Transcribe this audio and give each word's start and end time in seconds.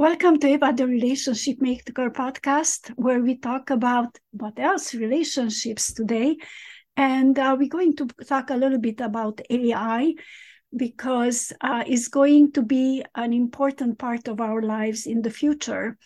Welcome 0.00 0.38
to 0.38 0.48
Eva, 0.48 0.72
the 0.74 0.86
Relationship 0.86 1.60
Maker 1.60 2.08
podcast, 2.08 2.88
where 2.96 3.20
we 3.20 3.36
talk 3.36 3.68
about 3.68 4.16
what 4.30 4.58
else 4.58 4.94
relationships 4.94 5.92
today. 5.92 6.38
And 6.96 7.38
uh, 7.38 7.54
we're 7.58 7.68
going 7.68 7.94
to 7.96 8.06
talk 8.26 8.48
a 8.48 8.56
little 8.56 8.78
bit 8.78 9.02
about 9.02 9.42
AI 9.50 10.14
because 10.74 11.52
uh, 11.60 11.84
it's 11.86 12.08
going 12.08 12.52
to 12.52 12.62
be 12.62 13.04
an 13.14 13.34
important 13.34 13.98
part 13.98 14.26
of 14.26 14.40
our 14.40 14.62
lives 14.62 15.04
in 15.04 15.20
the 15.20 15.28
future. 15.28 15.98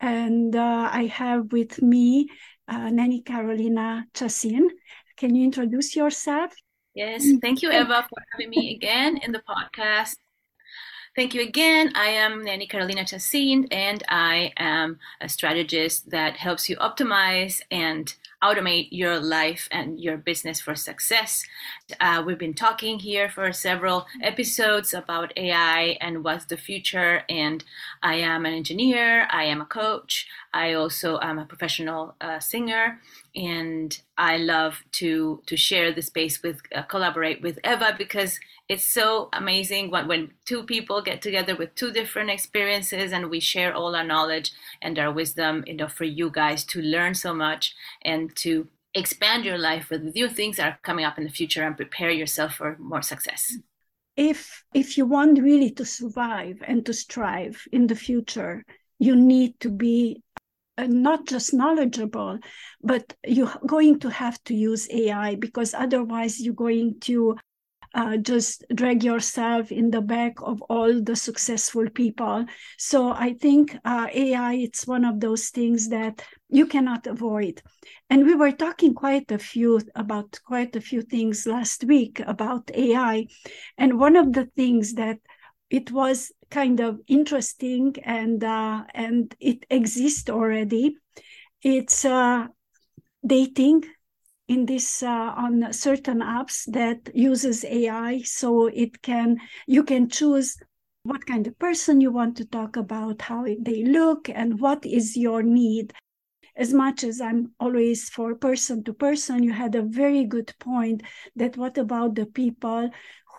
And 0.00 0.56
uh, 0.56 0.90
I 0.92 1.04
have 1.04 1.52
with 1.52 1.80
me 1.80 2.30
uh, 2.66 2.90
Neni 2.90 3.24
Carolina 3.24 4.06
Chacin. 4.12 4.68
Can 5.16 5.36
you 5.36 5.44
introduce 5.44 5.94
yourself? 5.94 6.52
Yes, 6.96 7.24
thank 7.40 7.62
you, 7.62 7.70
Eva, 7.70 8.04
for 8.10 8.18
having 8.32 8.50
me 8.50 8.74
again 8.74 9.18
in 9.18 9.30
the 9.30 9.42
podcast. 9.48 10.16
Thank 11.16 11.34
you 11.34 11.42
again. 11.42 11.90
I 11.96 12.10
am 12.10 12.44
Neni 12.44 12.68
Carolina 12.68 13.04
Chacin, 13.04 13.66
and 13.72 14.04
I 14.08 14.52
am 14.56 15.00
a 15.20 15.28
strategist 15.28 16.10
that 16.10 16.36
helps 16.36 16.68
you 16.68 16.76
optimize 16.76 17.60
and 17.68 18.14
automate 18.44 18.88
your 18.92 19.18
life 19.18 19.68
and 19.72 19.98
your 19.98 20.16
business 20.16 20.60
for 20.60 20.76
success. 20.76 21.42
Uh, 21.98 22.22
we've 22.24 22.38
been 22.38 22.54
talking 22.54 23.00
here 23.00 23.28
for 23.28 23.52
several 23.52 24.06
episodes 24.22 24.94
about 24.94 25.32
AI 25.36 25.98
and 26.00 26.22
what's 26.22 26.44
the 26.44 26.56
future. 26.56 27.22
And 27.28 27.64
I 28.04 28.14
am 28.14 28.46
an 28.46 28.54
engineer, 28.54 29.26
I 29.32 29.44
am 29.44 29.60
a 29.60 29.66
coach, 29.66 30.28
I 30.54 30.74
also 30.74 31.18
am 31.20 31.40
a 31.40 31.44
professional 31.44 32.14
uh, 32.20 32.38
singer, 32.38 33.00
and 33.34 34.00
I 34.20 34.36
love 34.36 34.84
to 35.00 35.42
to 35.46 35.56
share 35.56 35.92
the 35.92 36.02
space 36.02 36.42
with 36.42 36.60
uh, 36.74 36.82
collaborate 36.82 37.40
with 37.40 37.58
Eva 37.64 37.94
because 37.96 38.38
it's 38.68 38.84
so 38.84 39.30
amazing 39.32 39.90
when, 39.90 40.06
when 40.08 40.32
two 40.44 40.62
people 40.62 41.00
get 41.00 41.22
together 41.22 41.56
with 41.56 41.74
two 41.74 41.90
different 41.90 42.28
experiences 42.28 43.12
and 43.12 43.30
we 43.30 43.40
share 43.40 43.72
all 43.72 43.96
our 43.96 44.04
knowledge 44.04 44.52
and 44.82 44.98
our 44.98 45.10
wisdom 45.10 45.64
you 45.66 45.72
know 45.72 45.88
for 45.88 46.04
you 46.04 46.28
guys 46.28 46.64
to 46.64 46.82
learn 46.82 47.14
so 47.14 47.32
much 47.32 47.74
and 48.02 48.36
to 48.36 48.68
expand 48.94 49.46
your 49.46 49.56
life 49.56 49.88
with 49.88 50.14
new 50.14 50.28
things 50.28 50.58
that 50.58 50.68
are 50.68 50.78
coming 50.82 51.06
up 51.06 51.16
in 51.16 51.24
the 51.24 51.30
future 51.30 51.64
and 51.64 51.78
prepare 51.78 52.10
yourself 52.10 52.56
for 52.56 52.76
more 52.78 53.02
success. 53.02 53.56
If 54.16 54.64
if 54.74 54.98
you 54.98 55.06
want 55.06 55.40
really 55.40 55.70
to 55.70 55.84
survive 55.86 56.62
and 56.68 56.84
to 56.84 56.92
strive 56.92 57.66
in 57.72 57.86
the 57.86 57.96
future 57.96 58.66
you 59.00 59.16
need 59.16 59.58
to 59.60 59.70
be 59.70 60.22
not 60.86 61.26
just 61.26 61.54
knowledgeable 61.54 62.38
but 62.82 63.14
you're 63.26 63.52
going 63.66 63.98
to 63.98 64.10
have 64.10 64.42
to 64.44 64.54
use 64.54 64.88
ai 64.90 65.34
because 65.34 65.74
otherwise 65.74 66.40
you're 66.40 66.54
going 66.54 66.98
to 67.00 67.36
uh, 67.94 68.16
just 68.16 68.64
drag 68.74 69.02
yourself 69.02 69.72
in 69.72 69.90
the 69.90 70.00
back 70.00 70.34
of 70.42 70.62
all 70.62 71.02
the 71.02 71.16
successful 71.16 71.88
people. 71.90 72.44
So 72.78 73.10
I 73.10 73.34
think 73.34 73.76
uh, 73.84 74.06
AI, 74.12 74.54
it's 74.54 74.86
one 74.86 75.04
of 75.04 75.20
those 75.20 75.48
things 75.48 75.88
that 75.88 76.22
you 76.48 76.66
cannot 76.66 77.06
avoid. 77.06 77.62
And 78.08 78.26
we 78.26 78.34
were 78.34 78.52
talking 78.52 78.94
quite 78.94 79.30
a 79.30 79.38
few 79.38 79.80
about 79.94 80.38
quite 80.44 80.76
a 80.76 80.80
few 80.80 81.02
things 81.02 81.46
last 81.46 81.84
week 81.84 82.20
about 82.26 82.70
AI. 82.74 83.26
And 83.78 83.98
one 83.98 84.16
of 84.16 84.32
the 84.32 84.46
things 84.56 84.94
that 84.94 85.18
it 85.70 85.92
was 85.92 86.32
kind 86.50 86.80
of 86.80 87.00
interesting 87.06 87.94
and 88.02 88.42
uh, 88.42 88.84
and 88.92 89.34
it 89.40 89.64
exists 89.70 90.28
already. 90.28 90.96
It's 91.62 92.04
uh, 92.04 92.48
dating 93.24 93.84
in 94.48 94.66
this 94.66 95.02
uh, 95.02 95.32
on 95.36 95.72
certain 95.72 96.20
apps 96.20 96.64
that 96.72 97.14
uses 97.14 97.64
AI, 97.64 98.22
so 98.22 98.66
it 98.66 99.00
can 99.00 99.36
you 99.66 99.84
can 99.84 100.08
choose 100.08 100.56
what 101.04 101.24
kind 101.24 101.46
of 101.46 101.58
person 101.58 102.00
you 102.00 102.10
want 102.10 102.36
to 102.36 102.44
talk 102.44 102.76
about, 102.76 103.22
how 103.22 103.44
they 103.44 103.84
look, 103.84 104.28
and 104.28 104.60
what 104.60 104.84
is 104.84 105.16
your 105.16 105.42
need. 105.42 105.92
As 106.56 106.74
much 106.74 107.04
as 107.04 107.20
I'm 107.20 107.52
always 107.60 108.10
for 108.10 108.34
person 108.34 108.82
to 108.84 108.92
person, 108.92 109.44
you 109.44 109.52
had 109.52 109.76
a 109.76 109.82
very 109.82 110.24
good 110.24 110.52
point 110.58 111.02
that 111.36 111.56
what 111.56 111.78
about 111.78 112.16
the 112.16 112.26
people 112.26 112.90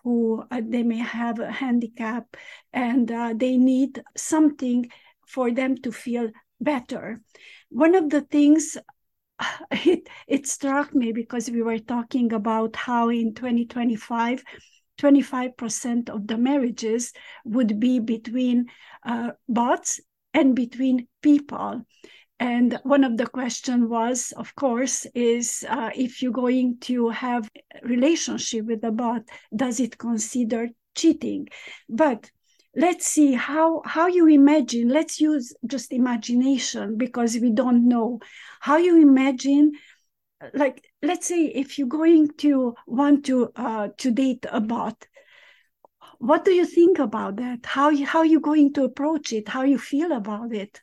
who 0.03 0.43
uh, 0.51 0.61
they 0.63 0.83
may 0.83 0.97
have 0.97 1.39
a 1.39 1.51
handicap 1.51 2.37
and 2.73 3.11
uh, 3.11 3.33
they 3.35 3.57
need 3.57 4.03
something 4.15 4.89
for 5.27 5.51
them 5.51 5.77
to 5.77 5.91
feel 5.91 6.29
better. 6.59 7.21
One 7.69 7.95
of 7.95 8.09
the 8.09 8.21
things 8.21 8.77
it 9.71 10.07
it 10.27 10.47
struck 10.47 10.93
me 10.93 11.11
because 11.11 11.49
we 11.49 11.61
were 11.61 11.79
talking 11.79 12.33
about 12.33 12.75
how 12.75 13.09
in 13.09 13.33
2025 13.33 14.43
25% 14.97 16.09
of 16.09 16.27
the 16.27 16.37
marriages 16.37 17.11
would 17.43 17.79
be 17.79 17.99
between 17.99 18.67
uh, 19.03 19.31
bots 19.49 19.99
and 20.33 20.55
between 20.55 21.07
people 21.23 21.81
and 22.41 22.79
one 22.81 23.03
of 23.03 23.17
the 23.17 23.27
question 23.27 23.87
was 23.87 24.33
of 24.35 24.55
course 24.55 25.05
is 25.13 25.63
uh, 25.69 25.91
if 25.95 26.23
you're 26.23 26.31
going 26.31 26.75
to 26.79 27.09
have 27.09 27.47
relationship 27.83 28.65
with 28.65 28.83
a 28.83 28.91
bot 28.91 29.21
does 29.55 29.79
it 29.79 29.99
consider 29.99 30.69
cheating? 30.95 31.47
But 31.87 32.31
let's 32.75 33.05
see 33.05 33.33
how 33.33 33.83
how 33.85 34.07
you 34.07 34.27
imagine 34.27 34.89
let's 34.89 35.21
use 35.21 35.53
just 35.67 35.93
imagination 35.93 36.97
because 36.97 37.37
we 37.37 37.51
don't 37.51 37.87
know. 37.87 38.19
How 38.59 38.77
you 38.77 38.99
imagine 38.99 39.73
like 40.55 40.83
let's 41.03 41.27
say 41.27 41.45
if 41.45 41.77
you're 41.77 41.95
going 42.01 42.29
to 42.39 42.73
want 42.87 43.25
to 43.25 43.51
uh, 43.55 43.89
to 43.99 44.09
date 44.09 44.47
a 44.51 44.59
bot 44.59 44.97
what 46.17 46.45
do 46.45 46.51
you 46.51 46.65
think 46.65 46.99
about 46.99 47.37
that? 47.37 47.65
How 47.65 47.89
you, 47.89 48.05
how 48.05 48.21
you 48.21 48.39
going 48.39 48.73
to 48.73 48.83
approach 48.83 49.33
it? 49.33 49.49
How 49.49 49.63
you 49.63 49.79
feel 49.79 50.11
about 50.11 50.53
it 50.53 50.79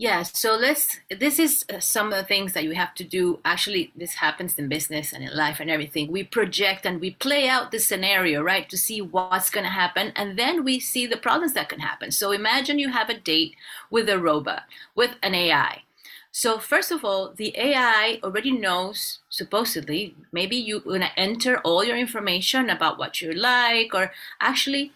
yeah, 0.00 0.22
so 0.22 0.56
let's. 0.56 0.98
This 1.10 1.38
is 1.38 1.66
uh, 1.68 1.78
some 1.78 2.06
of 2.06 2.16
the 2.16 2.24
things 2.24 2.54
that 2.54 2.64
you 2.64 2.72
have 2.72 2.94
to 2.94 3.04
do. 3.04 3.38
Actually, 3.44 3.92
this 3.94 4.14
happens 4.14 4.58
in 4.58 4.66
business 4.66 5.12
and 5.12 5.22
in 5.22 5.36
life 5.36 5.60
and 5.60 5.70
everything. 5.70 6.10
We 6.10 6.24
project 6.24 6.86
and 6.86 7.02
we 7.02 7.10
play 7.10 7.46
out 7.46 7.70
the 7.70 7.78
scenario, 7.78 8.40
right, 8.42 8.66
to 8.70 8.78
see 8.78 9.02
what's 9.02 9.50
going 9.50 9.64
to 9.64 9.70
happen, 9.70 10.14
and 10.16 10.38
then 10.38 10.64
we 10.64 10.80
see 10.80 11.06
the 11.06 11.18
problems 11.18 11.52
that 11.52 11.68
can 11.68 11.80
happen. 11.80 12.12
So 12.12 12.32
imagine 12.32 12.78
you 12.78 12.88
have 12.88 13.10
a 13.10 13.20
date 13.20 13.56
with 13.90 14.08
a 14.08 14.18
robot, 14.18 14.62
with 14.94 15.16
an 15.22 15.34
AI. 15.34 15.82
So 16.32 16.58
first 16.58 16.90
of 16.90 17.04
all, 17.04 17.34
the 17.36 17.52
AI 17.58 18.20
already 18.22 18.52
knows, 18.52 19.18
supposedly, 19.28 20.14
maybe 20.32 20.56
you're 20.56 20.80
going 20.80 21.02
to 21.02 21.18
enter 21.18 21.58
all 21.58 21.84
your 21.84 21.98
information 21.98 22.70
about 22.70 22.98
what 22.98 23.20
you 23.20 23.34
like, 23.34 23.94
or 23.94 24.12
actually, 24.40 24.92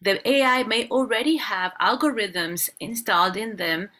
the 0.00 0.18
AI 0.28 0.64
may 0.64 0.88
already 0.88 1.36
have 1.36 1.74
algorithms 1.80 2.70
installed 2.80 3.36
in 3.36 3.54
them 3.54 3.90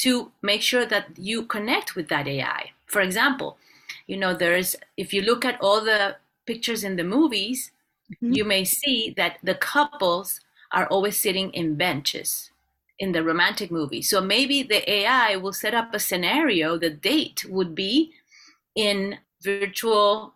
to 0.00 0.32
make 0.42 0.62
sure 0.62 0.86
that 0.86 1.08
you 1.18 1.44
connect 1.44 1.94
with 1.94 2.08
that 2.08 2.26
AI. 2.26 2.72
For 2.86 3.00
example, 3.00 3.58
you 4.06 4.16
know, 4.16 4.34
there's 4.34 4.76
if 4.96 5.12
you 5.12 5.22
look 5.22 5.44
at 5.44 5.60
all 5.60 5.80
the 5.80 6.16
pictures 6.46 6.84
in 6.84 6.96
the 6.96 7.04
movies, 7.04 7.72
mm-hmm. 8.12 8.32
you 8.32 8.44
may 8.44 8.64
see 8.64 9.12
that 9.16 9.38
the 9.42 9.54
couples 9.54 10.40
are 10.72 10.86
always 10.86 11.16
sitting 11.16 11.50
in 11.52 11.76
benches 11.76 12.50
in 12.98 13.12
the 13.12 13.24
romantic 13.24 13.70
movie. 13.70 14.02
So 14.02 14.20
maybe 14.20 14.62
the 14.62 14.88
AI 14.90 15.36
will 15.36 15.52
set 15.52 15.74
up 15.74 15.94
a 15.94 15.98
scenario, 15.98 16.76
the 16.76 16.90
date 16.90 17.44
would 17.48 17.74
be 17.74 18.12
in 18.74 19.18
virtual 19.42 20.34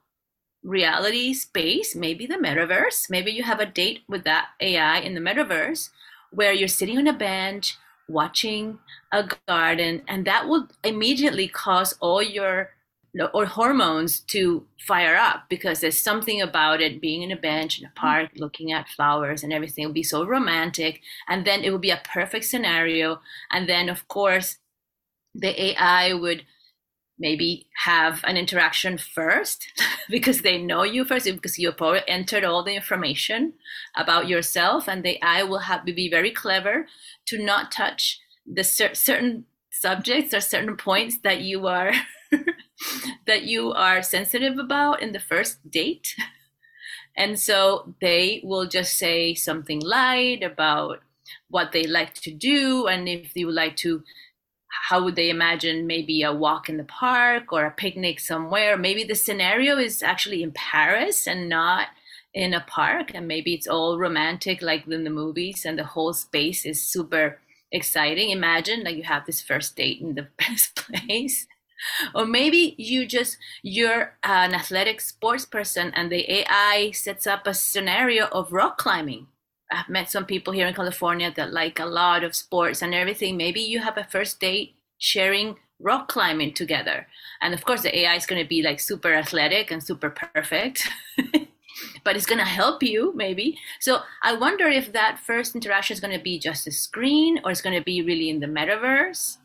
reality 0.62 1.34
space, 1.34 1.94
maybe 1.94 2.26
the 2.26 2.36
metaverse. 2.36 3.10
Maybe 3.10 3.31
you 3.31 3.42
have 3.42 3.60
a 3.60 3.66
date 3.66 4.02
with 4.08 4.25
that 4.25 4.48
AI 4.60 4.98
in 4.98 5.14
the 5.14 5.20
metaverse 5.20 5.91
where 6.31 6.52
you're 6.52 6.69
sitting 6.69 6.98
on 6.98 7.06
a 7.06 7.12
bench 7.12 7.76
watching 8.09 8.78
a 9.12 9.28
garden 9.48 10.03
and 10.09 10.26
that 10.26 10.47
will 10.47 10.69
immediately 10.82 11.48
cause 11.48 11.94
all 12.00 12.22
your 12.22 12.70
or 13.32 13.47
hormones 13.47 14.20
to 14.20 14.66
fire 14.78 15.15
up 15.15 15.44
because 15.48 15.81
there's 15.81 15.98
something 15.98 16.43
about 16.43 16.81
it 16.81 17.00
being 17.00 17.22
in 17.22 17.31
a 17.31 17.37
bench 17.37 17.78
in 17.78 17.84
a 17.84 17.88
mm-hmm. 17.88 18.00
park 18.00 18.31
looking 18.37 18.72
at 18.72 18.88
flowers 18.88 19.43
and 19.43 19.53
everything 19.53 19.87
will 19.87 19.93
be 19.93 20.03
so 20.03 20.25
romantic 20.25 21.00
and 21.28 21.47
then 21.47 21.62
it 21.62 21.70
will 21.70 21.78
be 21.78 21.91
a 21.91 22.03
perfect 22.04 22.44
scenario 22.44 23.20
and 23.52 23.69
then 23.69 23.88
of 23.88 24.06
course 24.08 24.58
the 25.34 25.70
ai 25.70 26.12
would 26.12 26.44
maybe 27.19 27.66
have 27.84 28.20
an 28.25 28.37
interaction 28.37 28.99
first 28.99 29.66
because 30.08 30.43
they 30.43 30.58
know 30.58 30.82
you 30.82 31.05
first 31.05 31.26
because 31.26 31.58
you 31.58 31.70
probably 31.72 32.02
entered 32.08 32.44
all 32.44 32.64
the 32.64 32.75
information 32.75 33.52
about 33.96 34.28
yourself 34.28 34.88
and 34.88 35.05
the 35.05 35.19
ai 35.25 35.43
will 35.43 35.61
have 35.61 35.84
to 35.84 35.93
be 35.93 36.08
very 36.08 36.31
clever 36.31 36.87
to 37.25 37.43
not 37.43 37.70
touch 37.70 38.20
the 38.46 38.64
cer- 38.64 38.94
certain 38.94 39.44
subjects 39.70 40.32
or 40.32 40.40
certain 40.40 40.76
points 40.76 41.19
that 41.19 41.40
you 41.40 41.66
are 41.66 41.93
that 43.26 43.43
you 43.44 43.72
are 43.72 44.02
sensitive 44.02 44.58
about 44.58 45.02
in 45.02 45.12
the 45.12 45.20
first 45.20 45.70
date. 45.70 46.14
And 47.17 47.38
so 47.38 47.94
they 48.00 48.40
will 48.44 48.67
just 48.67 48.99
say 48.99 49.34
something 49.34 49.81
light 49.81 50.43
about 50.43 51.00
what 51.49 51.72
they 51.72 51.84
like 51.84 52.14
to 52.14 52.32
do 52.32 52.87
and 52.87 53.08
if 53.08 53.32
would 53.37 53.55
like 53.55 53.76
to 53.76 54.02
how 54.88 55.03
would 55.03 55.17
they 55.17 55.31
imagine 55.31 55.87
maybe 55.87 56.23
a 56.23 56.32
walk 56.32 56.69
in 56.69 56.76
the 56.76 56.85
park 56.85 57.53
or 57.53 57.65
a 57.65 57.71
picnic 57.71 58.21
somewhere 58.21 58.76
maybe 58.76 59.05
the 59.05 59.15
scenario 59.15 59.76
is 59.79 60.03
actually 60.03 60.43
in 60.43 60.53
paris 60.53 61.26
and 61.26 61.49
not 61.49 61.88
in 62.35 62.53
a 62.53 62.65
park 62.67 63.12
and 63.15 63.29
maybe 63.29 63.55
it's 63.55 63.69
all 63.69 63.99
romantic 63.99 64.61
like 64.61 64.87
in 64.88 65.05
the 65.05 65.11
movies 65.11 65.65
and 65.65 65.79
the 65.79 65.85
whole 65.85 66.12
space 66.12 66.67
is 66.67 66.82
super 66.82 67.38
exciting. 67.75 68.31
Imagine 68.31 68.85
like 68.85 68.97
you 68.97 69.03
have 69.03 69.26
this 69.26 69.43
first 69.43 69.76
date 69.76 70.00
in 70.00 70.15
the 70.15 70.29
best 70.38 70.75
place. 70.77 71.47
Or 72.15 72.25
maybe 72.25 72.75
you 72.79 73.05
just 73.05 73.37
you're 73.62 74.17
an 74.23 74.55
athletic 74.55 75.00
sports 75.00 75.44
person 75.44 75.93
and 75.94 76.11
the 76.11 76.31
AI 76.31 76.93
sets 76.93 77.27
up 77.27 77.47
a 77.47 77.53
scenario 77.53 78.27
of 78.27 78.53
rock 78.53 78.79
climbing. 78.79 79.27
I've 79.75 79.88
met 79.88 80.11
some 80.11 80.25
people 80.25 80.53
here 80.53 80.67
in 80.67 80.75
California 80.75 81.32
that 81.37 81.53
like 81.53 81.81
a 81.81 81.85
lot 81.85 82.25
of 82.25 82.35
sports 82.35 82.82
and 82.82 82.94
everything. 82.94 83.37
Maybe 83.37 83.61
you 83.61 83.81
have 83.81 83.99
a 83.99 84.05
first 84.05 84.41
date 84.41 84.76
sharing 84.99 85.56
rock 85.81 86.09
climbing 86.09 86.55
together. 86.55 87.06
And 87.41 87.53
of 87.53 87.65
course 87.65 87.82
the 87.82 87.97
AI 87.99 88.15
is 88.15 88.26
going 88.26 88.43
to 88.43 88.49
be 88.49 88.62
like 88.62 88.81
super 88.81 89.12
athletic 89.12 89.71
and 89.71 89.82
super 89.82 90.11
perfect. 90.11 90.88
but 92.05 92.17
it's 92.17 92.26
going 92.26 92.38
to 92.38 92.44
help 92.44 92.82
you 92.82 93.12
maybe. 93.17 93.59
So 93.81 94.00
I 94.23 94.35
wonder 94.35 94.67
if 94.67 94.93
that 94.93 95.19
first 95.19 95.55
interaction 95.55 95.94
is 95.94 96.00
going 96.00 96.17
to 96.17 96.23
be 96.23 96.38
just 96.38 96.67
a 96.67 96.73
screen 96.73 97.41
or 97.44 97.50
it's 97.50 97.62
going 97.62 97.77
to 97.77 97.85
be 97.85 98.03
really 98.03 98.31
in 98.31 98.41
the 98.41 98.47
metaverse. 98.47 99.38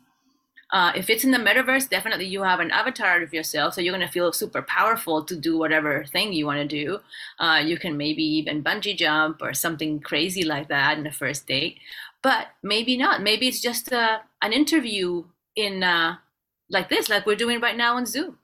Uh, 0.72 0.92
if 0.94 1.10
it's 1.10 1.24
in 1.24 1.32
the 1.32 1.38
metaverse, 1.38 1.88
definitely 1.88 2.26
you 2.26 2.42
have 2.42 2.60
an 2.60 2.70
avatar 2.70 3.22
of 3.22 3.34
yourself, 3.34 3.74
so 3.74 3.80
you're 3.80 3.94
going 3.94 4.06
to 4.06 4.12
feel 4.12 4.32
super 4.32 4.62
powerful 4.62 5.24
to 5.24 5.36
do 5.36 5.58
whatever 5.58 6.04
thing 6.04 6.32
you 6.32 6.46
want 6.46 6.58
to 6.58 6.66
do. 6.66 7.00
Uh, 7.38 7.60
you 7.64 7.76
can 7.76 7.96
maybe 7.96 8.22
even 8.22 8.62
bungee 8.62 8.96
jump 8.96 9.42
or 9.42 9.52
something 9.52 9.98
crazy 10.00 10.44
like 10.44 10.68
that 10.68 10.96
in 10.96 11.04
the 11.04 11.10
first 11.10 11.46
date, 11.46 11.78
but 12.22 12.48
maybe 12.62 12.96
not. 12.96 13.22
Maybe 13.22 13.48
it's 13.48 13.60
just 13.60 13.92
uh, 13.92 14.20
an 14.42 14.52
interview 14.52 15.24
in 15.56 15.82
uh, 15.82 16.16
like 16.68 16.88
this, 16.88 17.08
like 17.08 17.26
we're 17.26 17.36
doing 17.36 17.60
right 17.60 17.76
now 17.76 17.96
on 17.96 18.06
Zoom. 18.06 18.38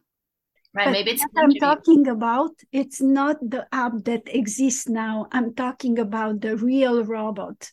Right, 0.75 0.87
but 0.87 0.91
maybe 0.91 1.13
it's 1.13 1.25
I'm 1.37 1.55
talking 1.55 2.07
about 2.09 2.51
it's 2.71 3.01
not 3.01 3.37
the 3.41 3.67
app 3.73 4.05
that 4.05 4.23
exists 4.27 4.89
now. 4.89 5.27
I'm 5.33 5.55
talking 5.55 5.99
about 5.99 6.43
the 6.43 6.57
real 6.57 7.03
robot 7.05 7.71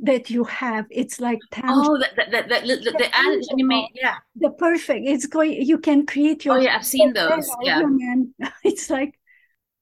that 0.00 0.30
you 0.30 0.44
have. 0.44 0.86
It's 0.90 1.20
like 1.20 1.38
tangible. 1.50 1.96
Oh, 1.96 1.98
the 1.98 2.08
the 2.16 2.42
the, 2.42 2.76
the, 2.84 2.90
the, 2.98 3.16
anime, 3.16 3.86
yeah. 3.94 4.16
The 4.36 4.50
perfect. 4.50 5.06
It's 5.06 5.26
going. 5.26 5.62
You 5.62 5.78
can 5.78 6.06
create 6.06 6.44
your. 6.44 6.56
Oh 6.56 6.60
yeah, 6.60 6.76
I've 6.76 6.86
seen 6.86 7.12
those. 7.12 7.48
Yeah. 7.62 7.82
It's 8.64 8.90
like. 8.90 9.18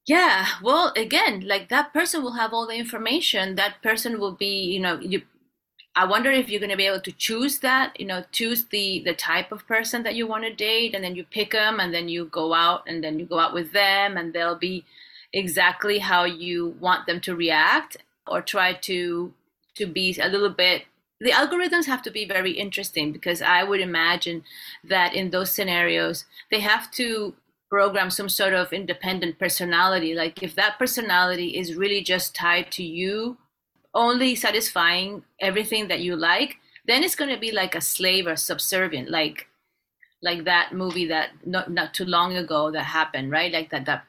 Yeah. 0.07 0.45
Well, 0.61 0.93
again, 0.95 1.47
like 1.47 1.69
that 1.69 1.91
person 1.91 2.21
will 2.21 2.33
have 2.33 2.53
all 2.53 2.67
the 2.67 2.75
information. 2.75 3.55
That 3.55 3.81
person 3.81 4.19
will 4.19 4.35
be, 4.35 4.61
you 4.61 4.79
know, 4.79 4.99
you 4.99 5.23
I 5.97 6.05
wonder 6.05 6.29
if 6.29 6.49
you're 6.49 6.59
going 6.59 6.71
to 6.71 6.77
be 6.77 6.87
able 6.87 6.99
to 7.01 7.11
choose 7.13 7.59
that, 7.59 7.97
you 7.97 8.05
know, 8.05 8.23
choose 8.33 8.65
the 8.65 9.01
the 9.05 9.13
type 9.13 9.51
of 9.53 9.65
person 9.65 10.03
that 10.03 10.15
you 10.15 10.27
want 10.27 10.43
to 10.43 10.53
date, 10.53 10.93
and 10.93 11.03
then 11.03 11.15
you 11.15 11.23
pick 11.23 11.51
them, 11.51 11.79
and 11.79 11.93
then 11.93 12.09
you 12.09 12.25
go 12.25 12.53
out, 12.53 12.83
and 12.87 13.03
then 13.03 13.17
you 13.17 13.25
go 13.25 13.39
out 13.39 13.53
with 13.53 13.71
them, 13.71 14.17
and 14.17 14.33
they'll 14.33 14.57
be 14.57 14.83
exactly 15.31 15.99
how 15.99 16.25
you 16.25 16.75
want 16.81 17.05
them 17.07 17.21
to 17.21 17.35
react, 17.35 17.97
or 18.27 18.41
try 18.41 18.73
to 18.73 19.33
to 19.75 19.85
be 19.85 20.17
a 20.21 20.29
little 20.29 20.49
bit. 20.49 20.83
The 21.19 21.31
algorithms 21.31 21.85
have 21.85 22.01
to 22.03 22.11
be 22.11 22.25
very 22.25 22.51
interesting 22.51 23.11
because 23.11 23.41
I 23.41 23.63
would 23.63 23.79
imagine 23.79 24.43
that 24.83 25.13
in 25.13 25.29
those 25.29 25.51
scenarios 25.51 26.25
they 26.51 26.59
have 26.59 26.91
to 26.91 27.35
program 27.69 28.09
some 28.09 28.29
sort 28.29 28.53
of 28.53 28.73
independent 28.73 29.39
personality. 29.39 30.13
Like 30.13 30.43
if 30.43 30.55
that 30.55 30.77
personality 30.77 31.57
is 31.57 31.75
really 31.75 32.01
just 32.01 32.35
tied 32.35 32.71
to 32.73 32.83
you 32.83 33.37
only 33.93 34.35
satisfying 34.35 35.23
everything 35.39 35.87
that 35.87 36.01
you 36.01 36.15
like, 36.15 36.57
then 36.85 37.03
it's 37.03 37.15
going 37.15 37.31
to 37.31 37.39
be 37.39 37.51
like 37.51 37.73
a 37.73 37.81
slave 37.81 38.27
or 38.27 38.35
subservient, 38.35 39.09
like 39.09 39.47
like 40.21 40.43
that 40.45 40.73
movie 40.73 41.07
that 41.07 41.29
not 41.45 41.71
not 41.71 41.93
too 41.93 42.05
long 42.05 42.35
ago 42.35 42.71
that 42.71 42.83
happened, 42.83 43.31
right? 43.31 43.51
Like 43.51 43.69
that 43.71 43.85
that 43.85 44.05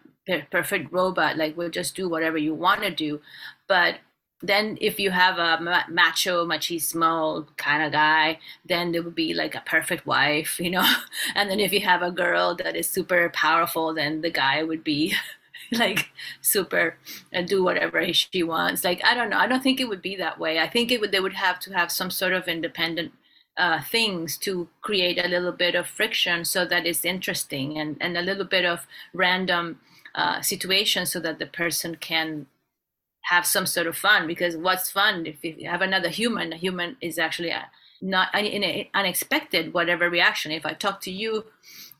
perfect 0.50 0.92
robot, 0.92 1.36
like 1.36 1.56
will 1.56 1.70
just 1.70 1.94
do 1.94 2.08
whatever 2.08 2.36
you 2.36 2.54
want 2.54 2.82
to 2.82 2.90
do, 2.90 3.20
but 3.68 3.96
then 4.42 4.76
if 4.80 5.00
you 5.00 5.10
have 5.10 5.38
a 5.38 5.84
macho 5.88 6.46
machismo 6.46 7.46
kind 7.56 7.82
of 7.82 7.92
guy 7.92 8.38
then 8.64 8.94
it 8.94 9.04
would 9.04 9.14
be 9.14 9.32
like 9.32 9.54
a 9.54 9.62
perfect 9.66 10.06
wife 10.06 10.60
you 10.60 10.70
know 10.70 10.84
and 11.34 11.50
then 11.50 11.58
if 11.58 11.72
you 11.72 11.80
have 11.80 12.02
a 12.02 12.10
girl 12.10 12.54
that 12.54 12.76
is 12.76 12.88
super 12.88 13.28
powerful 13.30 13.94
then 13.94 14.20
the 14.20 14.30
guy 14.30 14.62
would 14.62 14.84
be 14.84 15.14
like 15.72 16.10
super 16.40 16.96
and 17.32 17.48
do 17.48 17.62
whatever 17.62 18.12
she 18.12 18.42
wants. 18.42 18.84
Like 18.84 19.02
I 19.04 19.14
don't 19.14 19.30
know. 19.30 19.38
I 19.38 19.46
don't 19.46 19.62
think 19.62 19.80
it 19.80 19.88
would 19.88 20.02
be 20.02 20.16
that 20.16 20.38
way. 20.38 20.58
I 20.58 20.68
think 20.68 20.90
it 20.90 21.00
would 21.00 21.12
they 21.12 21.20
would 21.20 21.34
have 21.34 21.58
to 21.60 21.72
have 21.72 21.90
some 21.90 22.10
sort 22.10 22.32
of 22.32 22.48
independent 22.48 23.12
uh, 23.56 23.82
things 23.82 24.36
to 24.38 24.68
create 24.82 25.18
a 25.18 25.28
little 25.28 25.52
bit 25.52 25.74
of 25.74 25.86
friction 25.86 26.44
so 26.44 26.64
that 26.66 26.86
it's 26.86 27.04
interesting 27.04 27.78
and, 27.78 27.96
and 28.00 28.16
a 28.16 28.22
little 28.22 28.44
bit 28.44 28.66
of 28.66 28.86
random 29.14 29.80
uh, 30.14 30.42
situation 30.42 31.06
so 31.06 31.18
that 31.20 31.38
the 31.38 31.46
person 31.46 31.96
can 31.96 32.46
have 33.30 33.46
some 33.46 33.66
sort 33.66 33.86
of 33.86 33.96
fun 33.96 34.26
because 34.26 34.56
what's 34.56 34.90
fun 34.90 35.26
if 35.26 35.44
you 35.44 35.68
have 35.68 35.82
another 35.82 36.08
human 36.08 36.52
a 36.52 36.56
human 36.56 36.96
is 37.00 37.18
actually 37.18 37.50
a, 37.50 37.66
not 38.00 38.32
in 38.34 38.62
an 38.62 38.86
unexpected 38.94 39.72
whatever 39.74 40.08
reaction 40.10 40.52
if 40.52 40.64
i 40.66 40.72
talk 40.72 41.00
to 41.00 41.10
you 41.10 41.44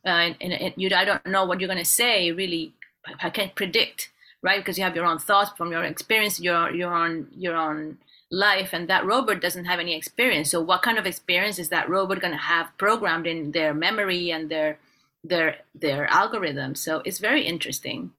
uh, 0.05 0.08
and, 0.08 0.52
and 0.52 0.75
you 0.76 0.88
i 0.94 1.05
don't 1.05 1.26
know 1.26 1.44
what 1.44 1.61
you're 1.61 1.69
going 1.69 1.78
to 1.78 1.84
say 1.84 2.31
really 2.32 2.73
I 3.20 3.31
can't 3.31 3.55
predict, 3.55 4.11
right? 4.43 4.58
Because 4.58 4.78
you 4.78 4.84
have 4.84 4.96
your 4.96 5.05
own 5.05 5.19
thoughts 5.19 5.50
from 5.56 5.70
your 5.70 5.84
experience, 5.84 6.40
your 6.40 6.70
your 6.70 6.93
own 6.93 7.29
your 7.37 7.56
own 7.56 7.99
life, 8.31 8.70
and 8.72 8.88
that 8.88 9.06
robot 9.06 9.40
doesn't 9.40 9.67
have 9.67 9.81
any 9.81 9.94
experience. 9.94 10.50
So, 10.50 10.61
what 10.61 10.82
kind 10.82 10.99
of 10.99 11.06
experience 11.06 11.58
is 11.58 11.69
that 11.69 11.88
robot 11.88 12.20
going 12.20 12.32
to 12.32 12.38
have 12.38 12.76
programmed 12.79 13.26
in 13.26 13.52
their 13.52 13.75
memory 13.75 14.31
and 14.31 14.50
their 14.50 14.79
their 15.22 15.58
their 15.75 16.06
algorithm? 16.06 16.75
So, 16.75 17.02
it's 17.05 17.19
very 17.19 17.43
interesting. 17.43 18.12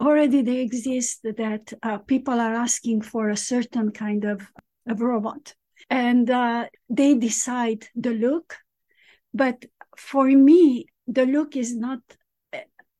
Already, 0.00 0.42
they 0.42 0.58
exist 0.58 1.20
that 1.22 1.72
uh, 1.82 1.98
people 1.98 2.40
are 2.40 2.54
asking 2.54 3.02
for 3.02 3.28
a 3.28 3.36
certain 3.36 3.90
kind 3.90 4.24
of, 4.24 4.42
of 4.88 5.00
robot, 5.00 5.54
and 5.90 6.28
uh, 6.30 6.66
they 6.88 7.14
decide 7.14 7.86
the 7.94 8.12
look. 8.12 8.56
But 9.34 9.64
for 9.96 10.26
me, 10.26 10.86
the 11.06 11.26
look 11.26 11.56
is 11.56 11.76
not 11.76 12.00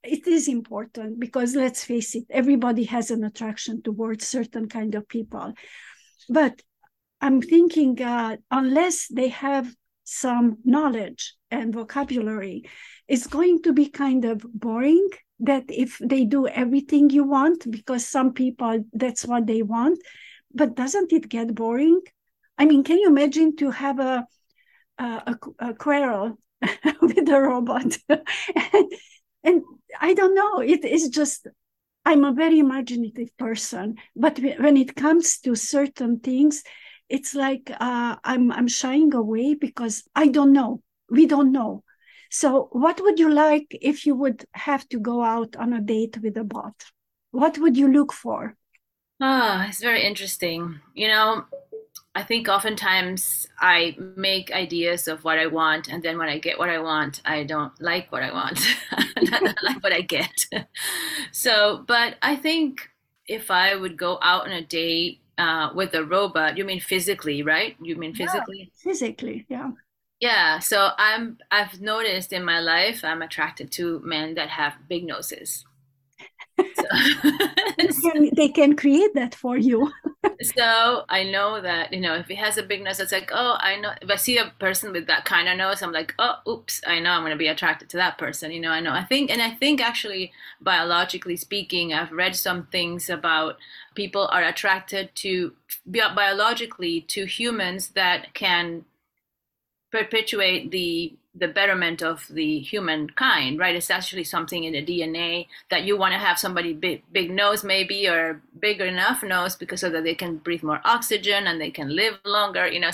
it 0.05 0.27
is 0.27 0.49
important 0.49 1.19
because 1.19 1.55
let's 1.55 1.85
face 1.85 2.15
it 2.15 2.25
everybody 2.31 2.85
has 2.85 3.11
an 3.11 3.25
attraction 3.25 3.83
towards 3.83 4.27
certain 4.27 4.69
kind 4.69 4.95
of 4.95 5.09
people. 5.09 5.53
But 6.29 6.63
i'm 7.21 7.41
thinking 7.41 8.01
uh, 8.01 8.37
unless 8.51 9.09
they 9.09 9.29
have 9.29 9.75
some 10.05 10.59
knowledge 10.65 11.35
and 11.51 11.75
vocabulary 11.75 12.63
it's 13.07 13.27
going 13.27 13.63
to 13.63 13.73
be 13.73 13.89
kind 13.89 14.25
of 14.25 14.45
boring 14.55 15.09
that 15.41 15.65
if 15.69 15.99
they 15.99 16.25
do 16.25 16.47
everything 16.49 17.11
you 17.11 17.25
want 17.25 17.71
because 17.71 18.07
some 18.07 18.33
people 18.33 18.85
that's 18.93 19.25
what 19.25 19.47
they 19.47 19.63
want 19.63 19.99
but 20.53 20.75
doesn't 20.75 21.13
it 21.13 21.29
get 21.29 21.55
boring 21.55 22.01
i 22.59 22.65
mean 22.65 22.83
can 22.83 22.99
you 22.99 23.09
imagine 23.09 23.55
to 23.55 23.71
have 23.71 23.99
a 24.01 24.27
a, 24.99 25.37
a, 25.61 25.75
quarrel 25.75 26.37
with 27.03 27.29
a 27.29 27.41
robot 27.41 27.97
and, 28.09 28.93
and 29.45 29.63
I 30.01 30.15
don't 30.15 30.35
know. 30.35 30.61
It 30.61 30.85
is 30.85 31.09
just 31.09 31.47
I'm 32.05 32.25
a 32.25 32.33
very 32.33 32.59
imaginative 32.59 33.37
person, 33.37 33.97
but 34.17 34.39
when 34.39 34.77
it 34.77 34.97
comes 34.97 35.39
to 35.41 35.55
certain 35.55 36.21
things, 36.21 36.63
it's 37.09 37.35
like 37.35 37.71
uh, 37.81 38.17
I'm 38.25 38.51
I'm 38.53 38.69
shying 38.69 39.15
away 39.15 39.55
because 39.55 40.05
I 40.15 40.29
don't 40.29 40.53
know. 40.53 40.83
We 41.11 41.27
don't 41.27 41.53
know. 41.53 41.85
So, 42.31 42.69
what 42.73 43.01
would 43.01 43.19
you 43.19 43.31
like 43.33 43.77
if 43.81 44.07
you 44.07 44.15
would 44.15 44.45
have 44.53 44.89
to 44.91 44.99
go 44.99 45.23
out 45.23 45.57
on 45.57 45.73
a 45.73 45.81
date 45.81 46.19
with 46.23 46.37
a 46.37 46.45
bot? 46.45 46.75
What 47.31 47.59
would 47.59 47.77
you 47.77 47.89
look 47.91 48.13
for? 48.13 48.57
Ah, 49.21 49.65
oh, 49.65 49.69
it's 49.69 49.81
very 49.81 50.03
interesting. 50.05 50.81
You 50.95 51.09
know, 51.09 51.45
I 52.15 52.23
think 52.23 52.49
oftentimes 52.49 53.47
I 53.59 53.97
make 54.17 54.53
ideas 54.53 55.09
of 55.09 55.25
what 55.25 55.39
I 55.39 55.47
want, 55.47 55.89
and 55.89 56.03
then 56.03 56.19
when 56.19 56.29
I 56.29 56.39
get 56.39 56.59
what 56.59 56.69
I 56.69 56.79
want, 56.79 57.21
I 57.25 57.45
don't 57.45 57.73
like 57.81 58.13
what 58.13 58.23
I 58.23 58.33
want. 58.33 58.61
I 58.93 59.13
don't 59.23 59.63
like 59.63 59.83
what 59.83 59.93
I 59.93 60.03
get. 60.03 60.47
so, 61.33 61.85
but 61.87 62.17
I 62.23 62.37
think 62.37 62.91
if 63.27 63.51
I 63.51 63.75
would 63.75 63.97
go 63.97 64.19
out 64.23 64.47
on 64.47 64.53
a 64.53 64.63
date 64.63 65.21
uh, 65.37 65.71
with 65.75 65.95
a 65.95 66.05
robot, 66.05 66.57
you 66.57 66.65
mean 66.65 66.81
physically, 66.81 67.43
right? 67.43 67.77
You 67.81 67.97
mean 67.97 68.15
physically? 68.15 68.73
Yeah, 68.75 68.83
physically, 68.83 69.47
yeah. 69.49 69.71
Yeah. 70.21 70.59
So 70.59 70.91
I'm. 70.99 71.39
I've 71.51 71.81
noticed 71.81 72.33
in 72.33 72.45
my 72.45 72.61
life, 72.61 73.05
I'm 73.05 73.23
attracted 73.23 73.71
to 73.73 74.01
men 74.01 74.35
that 74.35 74.49
have 74.49 74.75
big 74.89 75.05
noses. 75.05 75.65
So. 76.59 76.85
they, 77.79 77.89
can, 77.89 78.31
they 78.37 78.49
can 78.49 78.77
create 78.77 79.15
that 79.15 79.35
for 79.35 79.57
you. 79.57 79.93
so 80.57 81.05
I 81.09 81.23
know 81.25 81.61
that 81.61 81.93
you 81.93 82.01
know 82.01 82.15
if 82.15 82.27
he 82.27 82.35
has 82.35 82.59
a 82.59 82.63
big 82.63 82.83
nose, 82.83 83.01
it's 83.01 83.13
like 83.13 83.31
oh 83.33 83.57
I 83.61 83.77
know 83.77 83.93
if 84.03 84.11
I 84.11 84.17
see 84.17 84.39
a 84.39 84.53
person 84.59 84.93
with 84.93 85.07
that 85.07 85.25
kind 85.25 85.49
of 85.49 85.57
nose, 85.57 85.83
I'm 85.83 85.93
like 85.93 86.15
oh 86.19 86.37
oops 86.49 86.81
I 86.87 86.99
know 86.99 87.11
I'm 87.11 87.23
going 87.23 87.33
to 87.33 87.37
be 87.37 87.49
attracted 87.49 87.89
to 87.91 87.97
that 87.99 88.19
person. 88.19 88.51
You 88.51 88.61
know 88.61 88.71
I 88.71 88.81
know 88.81 88.93
I 88.93 89.05
think 89.05 89.31
and 89.31 89.41
I 89.41 89.51
think 89.51 89.81
actually 89.81 90.33
biologically 90.61 91.37
speaking, 91.37 91.93
I've 91.93 92.13
read 92.13 92.35
some 92.35 92.67
things 92.67 93.09
about 93.09 93.57
people 93.95 94.29
are 94.33 94.43
attracted 94.43 95.15
to 95.17 95.53
biologically 95.87 97.03
to 97.03 97.25
humans 97.25 97.91
that 97.91 98.35
can 98.35 98.85
perpetuate 99.91 100.71
the 100.71 101.15
the 101.35 101.49
betterment 101.49 102.03
of 102.03 102.27
the 102.31 102.59
humankind, 102.59 103.59
right? 103.61 103.77
It's 103.77 103.91
actually 103.91 104.25
something 104.25 104.65
in 104.65 104.73
the 104.73 104.85
DNA 104.85 105.47
that 105.71 105.85
you 105.85 105.97
want 105.97 106.13
to 106.13 106.19
have 106.19 106.37
somebody 106.39 106.73
big, 106.73 107.05
big 107.13 107.31
nose, 107.31 107.63
maybe, 107.63 108.09
or 108.09 108.43
bigger 108.59 108.87
enough 108.87 109.23
nose 109.23 109.55
because 109.55 109.81
so 109.81 109.91
that 109.91 110.03
they 110.03 110.17
can 110.17 110.39
breathe 110.39 110.65
more 110.65 110.81
oxygen 110.85 111.47
and 111.47 111.61
they 111.61 111.71
can 111.71 111.95
live 111.95 112.19
longer, 112.25 112.67
you 112.67 112.81
know. 112.81 112.91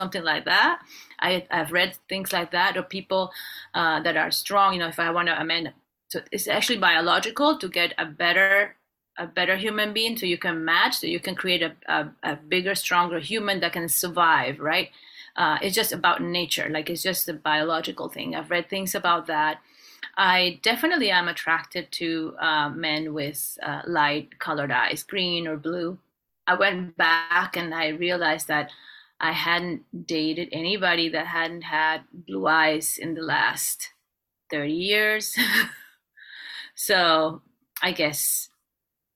something 0.00 0.22
like 0.22 0.44
that. 0.44 0.80
I, 1.20 1.46
I've 1.50 1.72
read 1.72 1.96
things 2.08 2.32
like 2.32 2.50
that, 2.52 2.76
or 2.76 2.82
people 2.82 3.30
uh, 3.74 4.00
that 4.02 4.16
are 4.16 4.30
strong. 4.30 4.74
You 4.74 4.80
know, 4.80 4.88
if 4.88 4.98
I 4.98 5.10
want 5.10 5.28
to 5.28 5.40
amend, 5.40 5.72
so 6.08 6.20
it's 6.30 6.48
actually 6.48 6.78
biological 6.78 7.58
to 7.58 7.68
get 7.68 7.94
a 7.98 8.04
better 8.06 8.76
a 9.16 9.26
better 9.26 9.56
human 9.56 9.92
being, 9.92 10.16
so 10.16 10.26
you 10.26 10.38
can 10.38 10.64
match, 10.64 10.98
so 10.98 11.06
you 11.06 11.20
can 11.20 11.36
create 11.36 11.62
a, 11.62 11.72
a, 11.86 12.08
a 12.24 12.36
bigger, 12.36 12.74
stronger 12.74 13.20
human 13.20 13.60
that 13.60 13.72
can 13.72 13.88
survive, 13.88 14.58
right? 14.58 14.90
Uh, 15.36 15.58
it's 15.62 15.74
just 15.74 15.92
about 15.92 16.22
nature, 16.22 16.68
like 16.70 16.88
it's 16.88 17.02
just 17.02 17.28
a 17.28 17.32
biological 17.32 18.08
thing. 18.08 18.34
I've 18.34 18.50
read 18.50 18.68
things 18.68 18.94
about 18.94 19.26
that. 19.26 19.60
I 20.16 20.60
definitely 20.62 21.10
am 21.10 21.28
attracted 21.28 21.90
to 21.92 22.36
uh, 22.38 22.68
men 22.70 23.14
with 23.14 23.58
uh, 23.62 23.82
light 23.86 24.38
colored 24.38 24.70
eyes, 24.70 25.02
green 25.02 25.46
or 25.48 25.56
blue. 25.56 25.98
I 26.46 26.54
went 26.54 26.96
back 26.96 27.56
and 27.56 27.74
I 27.74 27.88
realized 27.88 28.48
that 28.48 28.70
I 29.20 29.32
hadn't 29.32 30.06
dated 30.06 30.50
anybody 30.52 31.08
that 31.08 31.26
hadn't 31.26 31.62
had 31.62 32.02
blue 32.12 32.46
eyes 32.46 32.98
in 32.98 33.14
the 33.14 33.22
last 33.22 33.90
30 34.50 34.72
years. 34.72 35.36
so 36.74 37.42
I 37.82 37.92
guess 37.92 38.50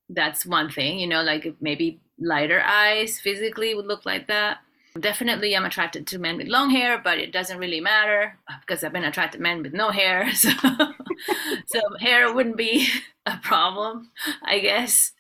that's 0.08 0.46
one 0.46 0.70
thing, 0.70 0.98
you 0.98 1.06
know, 1.06 1.22
like 1.22 1.54
maybe 1.60 2.00
lighter 2.18 2.60
eyes 2.60 3.20
physically 3.20 3.74
would 3.74 3.86
look 3.86 4.06
like 4.06 4.26
that. 4.28 4.58
Definitely, 4.98 5.54
I'm 5.54 5.66
attracted 5.66 6.06
to 6.08 6.18
men 6.18 6.38
with 6.38 6.48
long 6.48 6.70
hair, 6.70 6.98
but 6.98 7.18
it 7.18 7.30
doesn't 7.30 7.58
really 7.58 7.80
matter 7.80 8.38
because 8.60 8.82
I've 8.82 8.92
been 8.92 9.04
attracted 9.04 9.38
to 9.38 9.42
men 9.42 9.62
with 9.62 9.74
no 9.74 9.90
hair. 9.90 10.30
So, 10.34 10.50
so 11.66 11.80
hair 12.00 12.32
wouldn't 12.32 12.56
be 12.56 12.88
a 13.26 13.36
problem, 13.38 14.10
I 14.42 14.60
guess. 14.60 15.12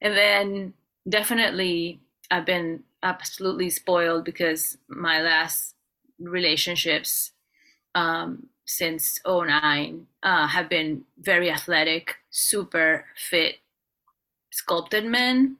And 0.00 0.16
then 0.16 0.74
definitely, 1.08 2.00
I've 2.30 2.46
been 2.46 2.84
absolutely 3.02 3.70
spoiled 3.70 4.24
because 4.24 4.78
my 4.88 5.20
last 5.22 5.74
relationships 6.18 7.32
um, 7.94 8.48
since 8.66 9.20
09 9.26 10.06
uh, 10.22 10.46
have 10.48 10.68
been 10.68 11.04
very 11.18 11.50
athletic, 11.50 12.16
super 12.30 13.06
fit, 13.16 13.56
sculpted 14.50 15.04
men. 15.04 15.58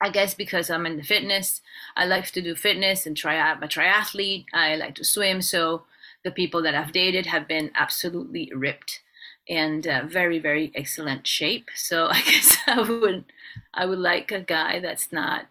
I 0.00 0.10
guess 0.10 0.34
because 0.34 0.68
I'm 0.70 0.86
in 0.86 0.96
the 0.96 1.02
fitness, 1.02 1.62
I 1.96 2.04
like 2.04 2.30
to 2.32 2.42
do 2.42 2.54
fitness 2.54 3.06
and 3.06 3.16
try. 3.16 3.36
I'm 3.36 3.62
a 3.62 3.66
triathlete. 3.66 4.46
I 4.52 4.76
like 4.76 4.94
to 4.96 5.04
swim, 5.04 5.40
so 5.42 5.84
the 6.22 6.30
people 6.30 6.62
that 6.62 6.74
I've 6.74 6.92
dated 6.92 7.26
have 7.26 7.48
been 7.48 7.70
absolutely 7.74 8.52
ripped 8.54 9.00
and 9.48 9.86
uh, 9.86 10.02
very, 10.06 10.38
very 10.38 10.72
excellent 10.74 11.26
shape. 11.26 11.68
So 11.74 12.06
I 12.10 12.20
guess 12.22 12.56
I 12.66 12.80
would, 12.80 13.24
I 13.72 13.86
would 13.86 13.98
like 13.98 14.32
a 14.32 14.40
guy 14.40 14.80
that's 14.80 15.12
not 15.12 15.46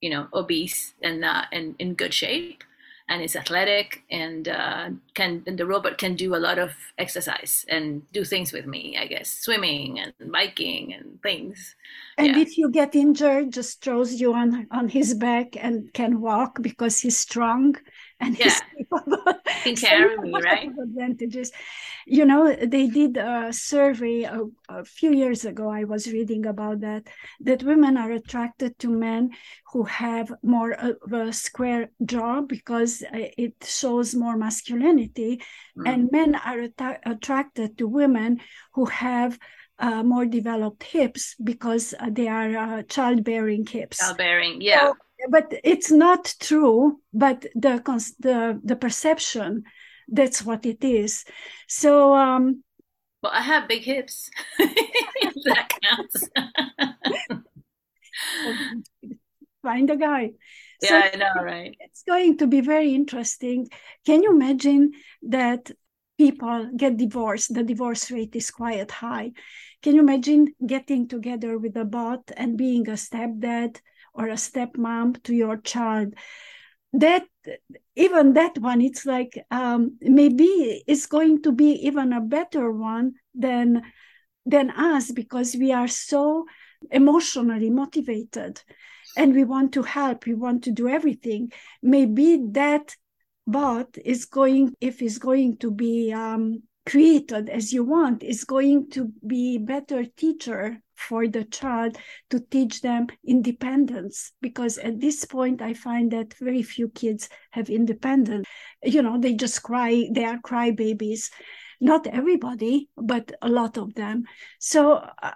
you 0.00 0.10
know 0.10 0.28
obese 0.32 0.94
and 1.02 1.20
not 1.20 1.48
and 1.52 1.74
in 1.78 1.94
good 1.94 2.14
shape 2.14 2.62
and 3.08 3.22
is 3.22 3.36
athletic 3.36 4.02
and 4.10 4.48
uh, 4.48 4.90
can 5.14 5.42
and 5.46 5.58
the 5.58 5.66
robot 5.66 5.98
can 5.98 6.16
do 6.16 6.34
a 6.34 6.38
lot 6.38 6.58
of 6.58 6.72
exercise 6.98 7.64
and 7.68 8.02
do 8.12 8.24
things 8.24 8.52
with 8.52 8.66
me 8.66 8.96
i 8.98 9.06
guess. 9.06 9.30
Swimming 9.30 10.00
and 10.00 10.32
biking 10.32 10.94
and 10.94 11.20
things. 11.22 11.74
And 12.18 12.28
yeah. 12.28 12.38
if 12.38 12.58
you 12.58 12.70
get 12.70 12.94
injured 12.94 13.52
just 13.52 13.82
throws 13.82 14.20
you 14.20 14.34
on 14.34 14.66
on 14.70 14.88
his 14.88 15.14
back 15.14 15.56
and 15.56 15.92
can 15.92 16.20
walk 16.20 16.62
because 16.62 16.98
he's 17.00 17.18
strong 17.18 17.76
and 18.20 18.38
yeah. 18.38 18.58
can 19.62 19.76
carry 19.76 20.16
me 20.18 20.32
right 20.42 20.70
advantages 20.82 21.52
you 22.06 22.24
know 22.24 22.54
they 22.54 22.86
did 22.86 23.16
a 23.18 23.52
survey 23.52 24.22
a, 24.22 24.40
a, 24.70 24.84
few 24.84 25.12
years 25.12 25.44
ago 25.44 25.68
i 25.68 25.84
was 25.84 26.10
reading 26.10 26.46
about 26.46 26.80
that 26.80 27.06
that 27.40 27.62
women 27.62 27.98
are 27.98 28.12
attracted 28.12 28.78
to 28.78 28.88
men 28.88 29.30
who 29.72 29.82
have 29.82 30.32
more 30.42 30.72
of 30.72 31.12
a 31.12 31.30
square 31.32 31.90
jaw 32.06 32.40
because 32.40 33.02
uh, 33.02 33.28
it 33.36 33.54
shows 33.62 34.14
more 34.14 34.36
masculinity 34.36 35.42
mm. 35.76 35.86
and 35.86 36.10
men 36.10 36.34
are 36.36 36.60
att- 36.60 37.02
attracted 37.04 37.76
to 37.76 37.86
women 37.86 38.40
who 38.72 38.86
have 38.86 39.38
uh, 39.78 40.02
more 40.02 40.24
developed 40.24 40.82
hips 40.82 41.34
because 41.42 41.92
uh, 42.00 42.08
they 42.10 42.28
are 42.28 42.56
uh, 42.56 42.82
childbearing 42.84 43.66
hips. 43.66 43.98
Childbearing, 43.98 44.60
yeah. 44.60 44.86
So, 44.86 44.94
but 45.28 45.52
it's 45.64 45.90
not 45.90 46.34
true. 46.40 47.00
But 47.12 47.46
the 47.54 47.82
the 48.18 48.60
the 48.62 48.76
perception 48.76 49.64
that's 50.08 50.44
what 50.44 50.66
it 50.66 50.84
is. 50.84 51.24
So, 51.68 52.14
um, 52.14 52.62
well, 53.22 53.32
I 53.34 53.42
have 53.42 53.68
big 53.68 53.82
hips. 53.82 54.30
that 54.58 55.68
counts. 55.82 56.28
Find 59.62 59.90
a 59.90 59.96
guy. 59.96 60.30
Yeah, 60.82 60.88
so 60.88 60.96
I 60.96 61.16
know, 61.16 61.42
right? 61.42 61.76
It's 61.80 62.02
going 62.02 62.38
to 62.38 62.46
be 62.46 62.60
very 62.60 62.94
interesting. 62.94 63.68
Can 64.04 64.22
you 64.22 64.30
imagine 64.30 64.92
that 65.22 65.70
people 66.18 66.70
get 66.76 66.96
divorced? 66.96 67.52
The 67.54 67.64
divorce 67.64 68.10
rate 68.10 68.36
is 68.36 68.50
quite 68.50 68.90
high. 68.90 69.32
Can 69.82 69.94
you 69.94 70.02
imagine 70.02 70.54
getting 70.64 71.08
together 71.08 71.58
with 71.58 71.76
a 71.76 71.84
bot 71.84 72.30
and 72.36 72.56
being 72.56 72.88
a 72.88 72.92
stepdad 72.92 73.80
or 74.16 74.28
a 74.28 74.34
stepmom 74.34 75.22
to 75.24 75.34
your 75.34 75.56
child? 75.58 76.14
that 76.92 77.24
even 77.94 78.34
that 78.34 78.58
one 78.58 78.80
it's 78.80 79.04
like 79.04 79.44
um, 79.50 79.96
maybe 80.00 80.82
it's 80.86 81.06
going 81.06 81.42
to 81.42 81.52
be 81.52 81.72
even 81.86 82.12
a 82.12 82.20
better 82.20 82.70
one 82.72 83.12
than 83.34 83.82
than 84.44 84.70
us 84.70 85.10
because 85.10 85.56
we 85.56 85.72
are 85.72 85.88
so 85.88 86.46
emotionally 86.90 87.70
motivated 87.70 88.62
and 89.16 89.34
we 89.34 89.44
want 89.44 89.72
to 89.72 89.82
help 89.82 90.26
we 90.26 90.34
want 90.34 90.64
to 90.64 90.70
do 90.70 90.88
everything 90.88 91.50
maybe 91.82 92.38
that 92.52 92.94
bot 93.46 93.96
is 94.04 94.24
going 94.24 94.74
if 94.80 95.02
it's 95.02 95.18
going 95.18 95.56
to 95.56 95.70
be 95.70 96.12
um, 96.12 96.62
created 96.86 97.50
as 97.50 97.72
you 97.72 97.84
want 97.84 98.22
is 98.22 98.44
going 98.44 98.88
to 98.90 99.12
be 99.26 99.58
better 99.58 100.04
teacher 100.04 100.78
for 100.94 101.28
the 101.28 101.44
child 101.44 101.98
to 102.30 102.40
teach 102.40 102.80
them 102.80 103.06
independence. 103.26 104.32
Because 104.40 104.78
at 104.78 105.00
this 105.00 105.24
point 105.24 105.60
i 105.60 105.74
find 105.74 106.10
that 106.12 106.34
very 106.34 106.62
few 106.62 106.88
kids 106.88 107.28
have 107.50 107.68
independence. 107.68 108.46
You 108.82 109.02
know 109.02 109.18
they 109.18 109.34
just 109.34 109.62
cry 109.62 110.08
they 110.12 110.24
are 110.24 110.38
cry 110.38 110.70
babies 110.70 111.30
not 111.78 112.06
everybody 112.06 112.88
but 112.96 113.32
a 113.42 113.48
lot 113.48 113.76
of 113.76 113.94
them. 113.94 114.24
So 114.58 114.94
uh, 115.22 115.32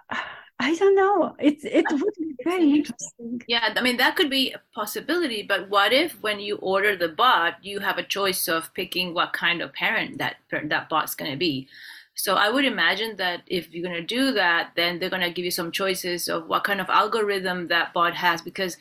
I 0.61 0.75
don't 0.75 0.95
know. 0.95 1.35
It's 1.39 1.65
it 1.65 1.85
would 1.89 2.13
be 2.19 2.35
very 2.43 2.71
interesting. 2.71 3.41
Yeah, 3.47 3.73
I 3.75 3.81
mean 3.81 3.97
that 3.97 4.15
could 4.15 4.29
be 4.29 4.51
a 4.51 4.61
possibility. 4.75 5.41
But 5.41 5.69
what 5.69 5.91
if 5.91 6.21
when 6.21 6.39
you 6.39 6.57
order 6.57 6.95
the 6.95 7.09
bot, 7.09 7.55
you 7.63 7.79
have 7.79 7.97
a 7.97 8.03
choice 8.03 8.47
of 8.47 8.71
picking 8.75 9.15
what 9.15 9.33
kind 9.33 9.61
of 9.63 9.73
parent 9.73 10.19
that 10.19 10.35
that 10.51 10.87
bot's 10.87 11.15
going 11.15 11.31
to 11.31 11.37
be? 11.37 11.67
So 12.13 12.35
I 12.35 12.49
would 12.49 12.65
imagine 12.65 13.15
that 13.17 13.41
if 13.47 13.71
you're 13.71 13.87
going 13.87 13.99
to 13.99 14.15
do 14.15 14.31
that, 14.33 14.73
then 14.75 14.99
they're 14.99 15.09
going 15.09 15.23
to 15.23 15.31
give 15.31 15.45
you 15.45 15.51
some 15.51 15.71
choices 15.71 16.27
of 16.27 16.47
what 16.47 16.63
kind 16.63 16.79
of 16.79 16.89
algorithm 16.89 17.69
that 17.69 17.93
bot 17.93 18.13
has. 18.15 18.43
Because 18.43 18.77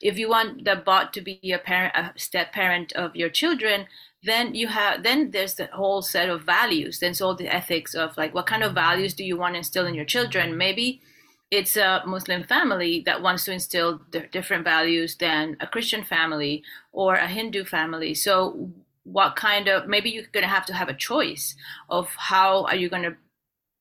if 0.00 0.16
you 0.16 0.28
want 0.28 0.64
the 0.64 0.76
bot 0.76 1.12
to 1.14 1.20
be 1.20 1.40
a 1.50 1.58
parent, 1.58 1.96
a 1.96 2.12
step 2.16 2.52
parent 2.52 2.92
of 2.92 3.16
your 3.16 3.30
children, 3.30 3.86
then 4.22 4.54
you 4.54 4.68
have 4.68 5.02
then 5.02 5.32
there's 5.32 5.54
the 5.54 5.66
whole 5.72 6.02
set 6.02 6.28
of 6.28 6.42
values. 6.42 7.00
Then 7.00 7.14
all 7.20 7.34
the 7.34 7.52
ethics 7.52 7.92
of 7.94 8.16
like 8.16 8.34
what 8.34 8.46
kind 8.46 8.62
of 8.62 8.72
values 8.72 9.14
do 9.14 9.24
you 9.24 9.36
want 9.36 9.54
to 9.54 9.58
instill 9.58 9.86
in 9.86 9.94
your 9.96 10.04
children? 10.04 10.56
Maybe 10.56 11.02
it's 11.50 11.76
a 11.76 12.02
Muslim 12.06 12.44
family 12.44 13.02
that 13.06 13.22
wants 13.22 13.44
to 13.44 13.52
instill 13.52 14.00
different 14.32 14.64
values 14.64 15.16
than 15.16 15.56
a 15.60 15.66
Christian 15.66 16.02
family 16.02 16.62
or 16.92 17.14
a 17.14 17.28
Hindu 17.28 17.64
family. 17.64 18.14
So 18.14 18.72
what 19.04 19.36
kind 19.36 19.68
of 19.68 19.86
maybe 19.86 20.10
you're 20.10 20.24
going 20.32 20.42
to 20.42 20.48
have 20.48 20.66
to 20.66 20.74
have 20.74 20.88
a 20.88 20.94
choice 20.94 21.54
of 21.88 22.08
how 22.16 22.64
are 22.64 22.74
you 22.74 22.88
going 22.88 23.02
to 23.02 23.16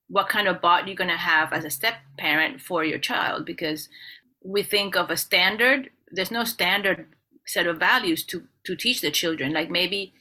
what 0.09 0.29
kind 0.29 0.47
of 0.47 0.61
bot 0.61 0.85
you're 0.85 0.95
going 0.95 1.09
to 1.09 1.15
have 1.15 1.53
as 1.53 1.65
a 1.65 1.69
step 1.69 1.95
parent 2.17 2.61
for 2.61 2.83
your 2.83 2.99
child 2.99 3.45
because 3.45 3.89
we 4.43 4.61
think 4.61 4.95
of 4.95 5.09
a 5.09 5.17
standard 5.17 5.89
there's 6.11 6.29
no 6.29 6.43
standard 6.43 7.07
set 7.45 7.65
of 7.65 7.79
values 7.79 8.23
to 8.23 8.43
to 8.65 8.75
teach 8.75 8.99
the 8.99 9.09
children 9.09 9.53
like 9.53 9.69
maybe 9.69 10.13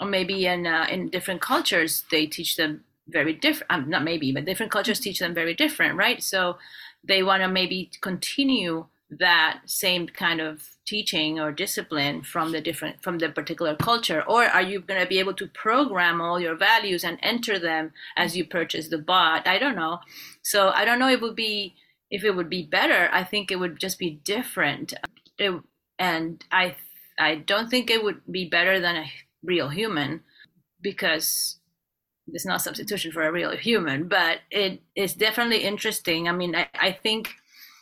or 0.00 0.06
maybe 0.06 0.46
in 0.46 0.66
uh, 0.66 0.86
in 0.90 1.10
different 1.10 1.40
cultures 1.40 2.04
they 2.12 2.26
teach 2.26 2.56
them 2.56 2.84
very 3.08 3.32
different 3.32 3.70
um, 3.70 3.88
not 3.88 4.02
maybe 4.02 4.32
but 4.32 4.44
different 4.44 4.72
cultures 4.72 5.00
teach 5.00 5.18
them 5.18 5.34
very 5.34 5.54
different 5.54 5.96
right? 5.96 6.22
So 6.22 6.58
they 7.06 7.22
want 7.22 7.42
to 7.42 7.48
maybe 7.48 7.90
continue 8.00 8.86
that 9.08 9.60
same 9.66 10.08
kind 10.08 10.40
of 10.40 10.68
teaching 10.84 11.38
or 11.38 11.52
discipline 11.52 12.22
from 12.22 12.50
the 12.52 12.60
different 12.60 13.02
from 13.02 13.18
the 13.18 13.28
particular 13.28 13.76
culture. 13.76 14.22
Or 14.26 14.44
are 14.44 14.62
you 14.62 14.80
going 14.80 15.00
to 15.00 15.06
be 15.06 15.18
able 15.20 15.34
to 15.34 15.46
program 15.46 16.20
all 16.20 16.40
your 16.40 16.56
values 16.56 17.04
and 17.04 17.18
enter 17.22 17.58
them 17.58 17.92
as 18.16 18.36
you 18.36 18.44
purchase 18.44 18.88
the 18.88 18.98
bot? 18.98 19.46
I 19.46 19.58
don't 19.58 19.76
know. 19.76 20.00
So 20.42 20.70
i 20.70 20.84
don't 20.84 20.98
know 20.98 21.08
it 21.08 21.20
would 21.20 21.36
be 21.36 21.74
if 22.10 22.24
it 22.24 22.34
would 22.34 22.50
be 22.50 22.64
better. 22.64 23.08
I 23.12 23.24
think 23.24 23.50
it 23.50 23.56
would 23.56 23.78
just 23.78 23.98
be 23.98 24.20
different. 24.24 24.94
It, 25.38 25.52
and 25.98 26.44
i 26.50 26.76
i 27.18 27.34
don't 27.36 27.70
think 27.70 27.90
it 27.90 28.02
would 28.02 28.20
be 28.30 28.48
better 28.48 28.80
than 28.80 28.96
a 28.96 29.06
real 29.42 29.68
human 29.68 30.22
because 30.80 31.55
it's 32.32 32.46
not 32.46 32.60
substitution 32.60 33.12
for 33.12 33.22
a 33.22 33.32
real 33.32 33.56
human 33.56 34.08
but 34.08 34.38
it 34.50 34.82
is 34.94 35.14
definitely 35.14 35.58
interesting 35.58 36.28
i 36.28 36.32
mean 36.32 36.54
i, 36.54 36.68
I 36.74 36.92
think 36.92 37.28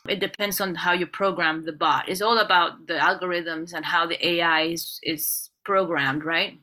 it 0.08 0.20
depends 0.20 0.60
on 0.60 0.74
how 0.74 0.92
you 0.92 1.06
program 1.06 1.64
the 1.64 1.72
bot. 1.72 2.08
It's 2.08 2.20
all 2.20 2.38
about 2.38 2.86
the 2.86 2.94
algorithms 2.94 3.72
and 3.72 3.84
how 3.84 4.06
the 4.06 4.26
AI 4.26 4.62
is, 4.62 5.00
is 5.02 5.50
programmed, 5.64 6.24
right? 6.24 6.58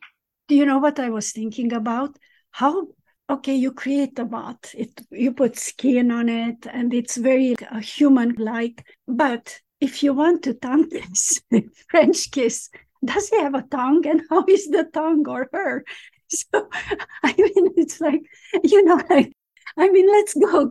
Do 0.48 0.56
you 0.56 0.66
know 0.66 0.78
what 0.78 1.00
I 1.00 1.10
was 1.10 1.32
thinking 1.32 1.74
about? 1.74 2.18
How 2.52 2.88
okay, 3.30 3.56
you 3.56 3.72
create 3.72 4.20
a 4.20 4.26
bot, 4.26 4.72
it 4.78 4.92
you 5.10 5.32
put 5.32 5.58
skin 5.58 6.12
on 6.12 6.28
it, 6.28 6.68
and 6.70 6.94
it's 6.94 7.16
very 7.16 7.56
uh, 7.72 7.80
human-like. 7.80 8.86
But 9.08 9.58
if 9.80 10.04
you 10.04 10.14
want 10.14 10.44
to 10.44 10.54
tongue 10.54 10.90
kiss, 10.90 11.42
French 11.90 12.30
kiss, 12.30 12.70
does 13.04 13.30
he 13.30 13.40
have 13.40 13.56
a 13.56 13.62
tongue, 13.64 14.06
and 14.06 14.22
how 14.30 14.44
is 14.48 14.68
the 14.68 14.84
tongue 14.94 15.28
or 15.28 15.50
her? 15.54 15.86
So 16.54 16.70
I 17.24 17.34
mean, 17.38 17.74
it's 17.76 18.00
like 18.00 18.22
you 18.64 18.84
know, 18.86 19.02
like 19.10 19.34
I 19.78 19.90
mean, 19.90 20.08
let's 20.10 20.34
go, 20.34 20.70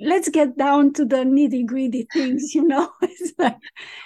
let's 0.00 0.28
get 0.28 0.56
down 0.56 0.92
to 0.94 1.04
the 1.04 1.18
nitty 1.18 1.66
gritty 1.66 2.08
things, 2.12 2.54
you 2.54 2.62
know? 2.62 2.92
like... 3.38 3.56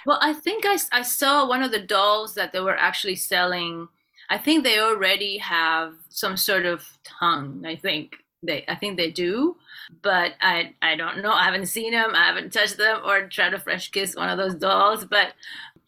Well, 0.05 0.19
I 0.21 0.33
think 0.33 0.65
I, 0.65 0.77
I 0.91 1.01
saw 1.01 1.47
one 1.47 1.63
of 1.63 1.71
the 1.71 1.81
dolls 1.81 2.35
that 2.35 2.53
they 2.53 2.59
were 2.59 2.77
actually 2.77 3.15
selling. 3.15 3.87
I 4.29 4.37
think 4.37 4.63
they 4.63 4.79
already 4.79 5.37
have 5.39 5.93
some 6.09 6.37
sort 6.37 6.65
of 6.65 6.87
tongue. 7.03 7.63
I 7.65 7.75
think 7.75 8.17
they, 8.43 8.63
I 8.67 8.75
think 8.75 8.97
they 8.97 9.11
do, 9.11 9.55
but 10.01 10.33
I, 10.41 10.75
I 10.81 10.95
don't 10.95 11.23
know. 11.23 11.31
I 11.31 11.45
haven't 11.45 11.67
seen 11.67 11.91
them. 11.91 12.11
I 12.13 12.27
haven't 12.27 12.53
touched 12.53 12.77
them 12.77 13.01
or 13.03 13.27
tried 13.27 13.51
to 13.51 13.59
French 13.59 13.91
kiss 13.91 14.15
one 14.15 14.29
of 14.29 14.37
those 14.37 14.55
dolls. 14.55 15.05
But 15.05 15.33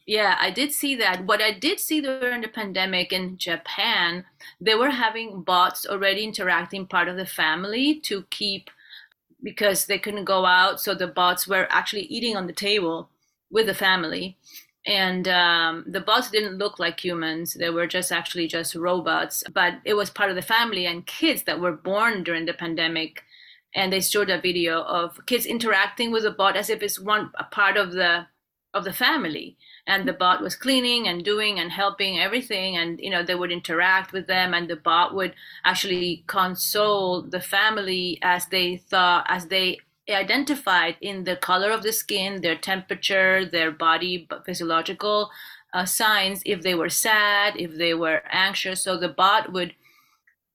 yeah, 0.07 0.37
I 0.39 0.51
did 0.51 0.71
see 0.71 0.95
that. 0.95 1.25
What 1.25 1.41
I 1.41 1.51
did 1.51 1.81
see 1.81 1.99
during 1.99 2.41
the 2.41 2.47
pandemic 2.47 3.11
in 3.11 3.37
Japan, 3.37 4.23
they 4.61 4.73
were 4.73 4.89
having 4.89 5.41
bots 5.41 5.85
already 5.85 6.23
interacting 6.23 6.87
part 6.87 7.09
of 7.09 7.17
the 7.17 7.25
family 7.25 7.99
to 8.05 8.23
keep 8.29 8.69
because 9.43 9.85
they 9.85 9.99
couldn't 9.99 10.23
go 10.23 10.45
out. 10.45 10.79
So 10.79 10.95
the 10.95 11.07
bots 11.07 11.45
were 11.45 11.67
actually 11.69 12.03
eating 12.03 12.37
on 12.37 12.47
the 12.47 12.53
table 12.53 13.09
with 13.51 13.65
the 13.65 13.73
family. 13.73 14.37
And 14.85 15.27
um, 15.27 15.83
the 15.85 15.99
bots 15.99 16.31
didn't 16.31 16.57
look 16.57 16.79
like 16.79 17.03
humans. 17.03 17.55
They 17.55 17.69
were 17.69 17.85
just 17.85 18.09
actually 18.09 18.47
just 18.47 18.75
robots, 18.75 19.43
but 19.53 19.73
it 19.83 19.95
was 19.95 20.09
part 20.09 20.29
of 20.29 20.37
the 20.37 20.41
family 20.41 20.85
and 20.85 21.05
kids 21.05 21.43
that 21.43 21.59
were 21.59 21.73
born 21.73 22.23
during 22.23 22.45
the 22.45 22.53
pandemic. 22.53 23.23
And 23.75 23.91
they 23.91 23.99
showed 23.99 24.29
a 24.29 24.39
video 24.39 24.83
of 24.83 25.19
kids 25.25 25.45
interacting 25.45 26.11
with 26.11 26.25
a 26.25 26.31
bot 26.31 26.55
as 26.55 26.69
if 26.69 26.81
it's 26.81 26.97
one 26.97 27.31
part 27.51 27.75
of 27.75 27.91
the 27.91 28.27
of 28.77 28.84
the 28.84 28.93
family. 28.93 29.57
And 29.86 30.07
the 30.07 30.13
bot 30.13 30.41
was 30.41 30.55
cleaning 30.55 31.07
and 31.07 31.24
doing 31.24 31.60
and 31.60 31.72
helping 31.72 32.19
everything 32.19 32.75
and 32.75 33.00
you 33.00 33.10
know 33.10 33.24
they 33.24 33.36
would 33.36 33.51
interact 33.51 34.12
with 34.12 34.27
them 34.27 34.53
and 34.53 34.69
the 34.69 34.75
bot 34.75 35.15
would 35.15 35.34
actually 35.63 36.24
console 36.27 37.22
the 37.22 37.39
family 37.39 38.19
as 38.22 38.48
they 38.48 38.77
thought 38.77 39.25
as 39.29 39.48
they 39.48 39.79
identified 40.10 40.96
in 41.01 41.24
the 41.24 41.36
color 41.36 41.72
of 41.72 41.84
the 41.84 41.93
skin 41.93 42.41
their 42.41 42.57
temperature 42.57 43.46
their 43.46 43.72
body 43.72 44.27
physiological 44.46 45.29
uh, 45.74 45.86
signs 45.86 46.41
if 46.46 46.62
they 46.62 46.75
were 46.75 46.89
sad 46.89 47.55
if 47.57 47.77
they 47.77 47.93
were 47.93 48.24
anxious. 48.31 48.81
So 48.84 48.98
the 48.98 49.10
bot 49.10 49.53
would 49.53 49.74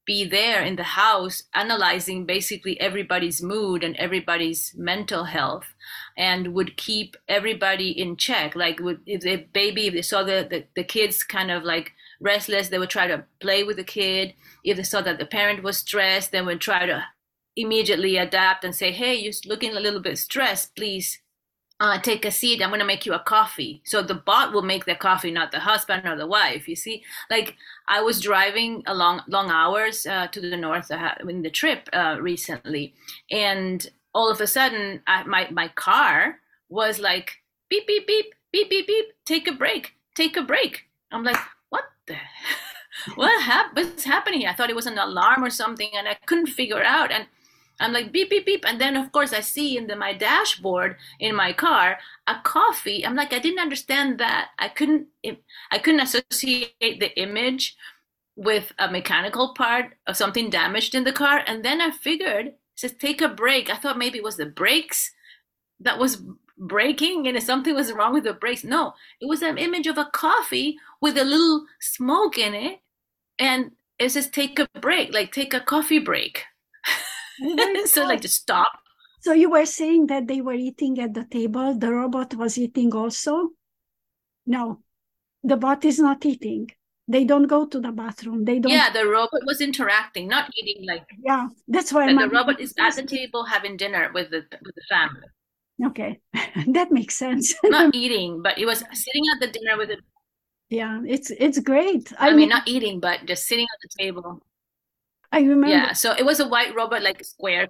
be 0.05 0.25
there 0.25 0.63
in 0.63 0.77
the 0.77 0.83
house 0.83 1.45
analyzing 1.55 2.27
basically 2.27 2.81
everybody's 2.81 3.41
mood 3.41 3.85
and 3.85 3.97
everybody's 3.97 4.75
mental 4.77 5.25
health 5.25 5.75
and 6.17 6.55
would 6.55 6.77
keep 6.77 7.17
everybody 7.29 7.91
in 7.91 8.17
check 8.17 8.55
like 8.55 8.81
would 8.81 9.01
if 9.07 9.23
the 9.23 9.37
baby 9.53 9.87
if 9.87 9.95
they 9.95 10.03
saw 10.03 10.23
the, 10.23 10.47
the, 10.49 10.65
the 10.77 10.85
kids 10.85 11.23
kind 11.23 11.51
of 11.51 11.63
like 11.63 11.93
restless 12.21 12.69
they 12.69 12.79
would 12.79 12.91
try 12.91 13.07
to 13.07 13.25
play 13.41 13.63
with 13.63 13.77
the 13.77 13.85
kid 13.85 14.35
if 14.65 14.77
they 14.77 14.83
saw 14.83 15.01
that 15.01 15.19
the 15.19 15.27
parent 15.27 15.63
was 15.63 15.79
stressed 15.79 16.33
they 16.33 16.43
would 16.43 16.61
try 16.61 16.87
to 16.87 17.05
immediately 17.57 18.17
adapt 18.17 18.65
and 18.65 18.75
say 18.75 18.91
hey 18.91 19.15
you're 19.15 19.33
looking 19.47 19.77
a 19.77 19.81
little 19.81 20.01
bit 20.01 20.19
stressed 20.19 20.75
please 20.75 21.21
uh, 21.83 21.99
take 21.99 22.25
a 22.25 22.31
seat. 22.31 22.63
I'm 22.63 22.71
going 22.71 22.79
to 22.79 22.87
make 22.87 23.07
you 23.07 23.13
a 23.13 23.19
coffee. 23.19 23.83
So 23.85 24.03
the 24.03 24.15
bot 24.15 24.53
will 24.53 24.63
make 24.63 24.85
the 24.85 24.95
coffee, 24.95 25.33
not 25.33 25.51
the 25.51 25.59
husband 25.59 26.07
or 26.07 26.17
the 26.17 26.29
wife. 26.29 26.69
You 26.69 26.77
see, 26.77 27.03
like 27.29 27.57
I 27.89 28.01
was 28.01 28.21
driving 28.21 28.85
along 28.87 29.23
long 29.27 29.51
hours 29.51 30.07
uh, 30.07 30.29
to 30.29 30.41
the 30.41 30.57
north 30.57 30.93
uh, 30.93 31.15
in 31.29 31.43
the 31.43 31.51
trip 31.51 31.89
uh, 31.93 32.19
recently, 32.21 32.95
and 33.33 33.85
all 34.15 34.31
of 34.31 34.41
a 34.41 34.47
sudden, 34.47 35.03
I, 35.07 35.25
my 35.25 35.49
my 35.51 35.69
car 35.69 36.37
was 36.69 36.99
like 36.99 37.39
beep 37.69 37.87
beep 37.87 38.07
beep 38.07 38.35
beep 38.53 38.71
beep 38.71 38.87
beep. 38.87 39.07
Take 39.25 39.49
a 39.49 39.53
break. 39.53 39.93
Take 40.15 40.37
a 40.37 40.43
break. 40.43 40.85
I'm 41.11 41.25
like, 41.25 41.39
what 41.71 41.85
the. 42.07 42.17
what 43.15 43.43
hap- 43.43 43.75
what's 43.75 44.05
happening? 44.05 44.47
I 44.47 44.55
thought 44.55 44.71
it 44.71 44.77
was 44.77 44.87
an 44.87 44.99
alarm 44.99 45.45
or 45.45 45.51
something, 45.51 45.91
and 45.97 46.09
I 46.09 46.15
couldn't 46.27 46.47
figure 46.49 46.83
out. 46.83 47.11
And 47.11 47.27
I'm 47.81 47.93
like 47.93 48.13
beep 48.13 48.31
beep 48.31 48.47
beep, 48.47 48.65
and 48.67 48.81
then 48.81 48.97
of 48.97 49.13
course 49.13 49.33
I 49.33 49.41
see 49.41 49.77
in 49.77 49.87
the 49.87 49.97
my 49.97 50.13
dashboard 50.13 50.97
in 51.19 51.35
my 51.35 51.53
car 51.53 51.99
a 52.27 52.37
coffee. 52.45 53.05
I'm 53.05 53.17
like 53.17 53.33
I 53.33 53.39
didn't 53.39 53.61
understand 53.61 54.19
that. 54.19 54.51
I 54.59 54.69
couldn't 54.69 55.09
I 55.71 55.79
couldn't 55.79 56.01
associate 56.01 56.75
the 56.79 57.11
image 57.19 57.77
with 58.37 58.73
a 58.79 58.91
mechanical 58.91 59.53
part 59.55 59.95
of 60.07 60.17
something 60.17 60.49
damaged 60.49 60.95
in 60.95 61.05
the 61.05 61.13
car, 61.13 61.43
and 61.47 61.65
then 61.65 61.81
I 61.81 61.91
figured 61.91 62.53
says 62.75 62.95
take 62.95 63.21
a 63.21 63.29
break. 63.29 63.71
I 63.71 63.77
thought 63.77 63.99
maybe 63.99 64.19
it 64.19 64.25
was 64.25 64.37
the 64.37 64.47
brakes 64.47 65.11
that 65.81 65.99
was 65.99 66.23
breaking 66.59 67.27
and 67.27 67.37
if 67.37 67.43
something 67.43 67.75
was 67.75 67.93
wrong 67.93 68.13
with 68.13 68.25
the 68.25 68.33
brakes. 68.33 68.65
No, 68.65 68.95
it 69.21 69.27
was 69.27 69.43
an 69.43 69.59
image 69.59 69.87
of 69.87 69.99
a 69.99 70.11
coffee 70.13 70.77
with 71.01 71.17
a 71.19 71.25
little 71.25 71.67
smoke 71.81 72.39
in 72.39 72.55
it, 72.55 72.81
and 73.39 73.73
it 73.99 74.11
says 74.11 74.29
take 74.29 74.59
a 74.59 74.69
break, 74.81 75.13
like 75.13 75.33
take 75.33 75.55
a 75.55 75.61
coffee 75.61 75.99
break. 75.99 76.45
so 77.87 78.05
like 78.05 78.21
to 78.23 78.29
stop. 78.29 78.73
So 79.21 79.33
you 79.33 79.51
were 79.51 79.67
saying 79.67 80.09
that 80.09 80.27
they 80.27 80.41
were 80.41 80.55
eating 80.55 80.99
at 80.99 81.15
the 81.15 81.25
table. 81.25 81.79
The 81.79 81.93
robot 81.93 82.35
was 82.35 82.59
eating 82.59 82.93
also. 82.93 83.51
No, 84.47 84.81
the 85.45 85.57
bot 85.57 85.85
is 85.85 86.01
not 86.01 86.27
eating. 86.27 86.71
They 87.13 87.25
don't 87.25 87.47
go 87.47 87.67
to 87.67 87.79
the 87.79 87.93
bathroom. 87.93 88.45
They 88.47 88.59
don't. 88.59 88.73
Yeah, 88.73 88.91
the 88.91 89.07
robot 89.07 89.43
was 89.45 89.61
interacting, 89.61 90.29
not 90.29 90.51
eating. 90.57 90.87
Like 90.87 91.05
yeah, 91.23 91.49
that's 91.69 91.93
why. 91.93 92.07
the 92.13 92.29
robot 92.29 92.59
is 92.59 92.73
at 92.79 92.97
the 92.97 93.03
table 93.03 93.45
having 93.45 93.77
dinner 93.77 94.11
with 94.15 94.31
the 94.31 94.41
with 94.65 94.75
the 94.75 94.87
family. 94.89 95.29
Okay, 95.85 96.21
that 96.69 96.91
makes 96.91 97.17
sense. 97.17 97.55
not 97.65 97.95
eating, 98.03 98.41
but 98.43 98.57
it 98.59 98.65
was 98.65 98.79
sitting 98.79 99.25
at 99.35 99.41
the 99.41 99.49
dinner 99.49 99.77
with 99.77 99.91
it. 99.91 100.01
Yeah, 100.71 101.03
it's 101.07 101.31
it's 101.31 101.59
great. 101.59 102.11
I, 102.19 102.29
I 102.29 102.31
mean, 102.31 102.39
mean, 102.39 102.49
not 102.49 102.67
eating, 102.67 102.99
but 102.99 103.27
just 103.27 103.47
sitting 103.47 103.67
at 103.67 103.81
the 103.83 104.03
table. 104.03 104.41
I 105.33 105.41
remember. 105.41 105.69
Yeah, 105.69 105.95
so 105.95 106.13
it 106.13 106.27
was 106.27 106.41
a 106.41 106.47
white 106.47 106.75
robot, 106.75 107.03
like 107.03 107.25
square, 107.25 107.67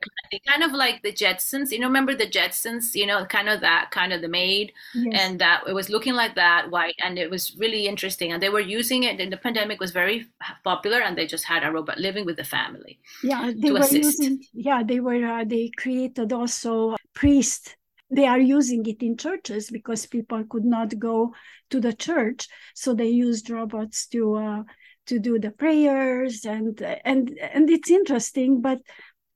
kind 0.49 0.65
of 0.65 0.73
like 0.73 1.01
the 1.03 1.13
Jetsons. 1.13 1.71
You 1.71 1.79
know, 1.79 1.87
remember 1.87 2.15
the 2.15 2.27
Jetsons? 2.27 2.95
You 2.95 3.07
know, 3.07 3.25
kind 3.25 3.49
of 3.49 3.61
that, 3.61 3.93
kind 3.93 4.13
of 4.13 4.21
the 4.21 4.29
maid, 4.29 4.73
yes. 4.95 5.21
and 5.21 5.39
that 5.39 5.63
it 5.69 5.73
was 5.73 5.89
looking 5.89 6.15
like 6.15 6.35
that, 6.35 6.71
white, 6.71 6.97
and 7.05 7.19
it 7.19 7.31
was 7.31 7.57
really 7.57 7.87
interesting. 7.87 8.33
And 8.33 8.43
they 8.43 8.49
were 8.49 8.61
using 8.61 9.05
it. 9.05 9.21
And 9.21 9.33
the 9.33 9.37
pandemic 9.37 9.79
was 9.79 9.93
very 9.93 10.27
popular, 10.65 11.01
and 11.01 11.17
they 11.17 11.27
just 11.27 11.45
had 11.45 11.63
a 11.63 11.71
robot 11.71 11.99
living 11.99 12.27
with 12.27 12.37
the 12.37 12.45
family. 12.45 12.99
Yeah, 13.23 13.53
they 13.57 13.71
were 13.71 13.79
assist. 13.79 14.19
using. 14.19 14.45
Yeah, 14.53 14.83
they 14.83 14.99
were. 14.99 15.25
Uh, 15.25 15.45
they 15.45 15.71
created 15.77 16.33
also 16.33 16.97
priests 17.15 17.77
they 18.15 18.27
are 18.27 18.39
using 18.39 18.85
it 18.85 19.03
in 19.03 19.17
churches 19.17 19.71
because 19.71 20.05
people 20.05 20.45
could 20.45 20.67
not 20.67 20.99
go 20.99 21.35
to 21.71 21.81
the 21.81 21.95
church 21.95 22.47
so 22.75 22.93
they 22.93 23.09
used 23.09 23.49
robots 23.49 24.07
to 24.07 24.35
uh, 24.35 24.63
to 25.07 25.19
do 25.19 25.39
the 25.39 25.51
prayers 25.51 26.45
and 26.45 26.81
and 27.05 27.39
and 27.39 27.71
it's 27.71 27.91
interesting 27.91 28.61
but 28.61 28.79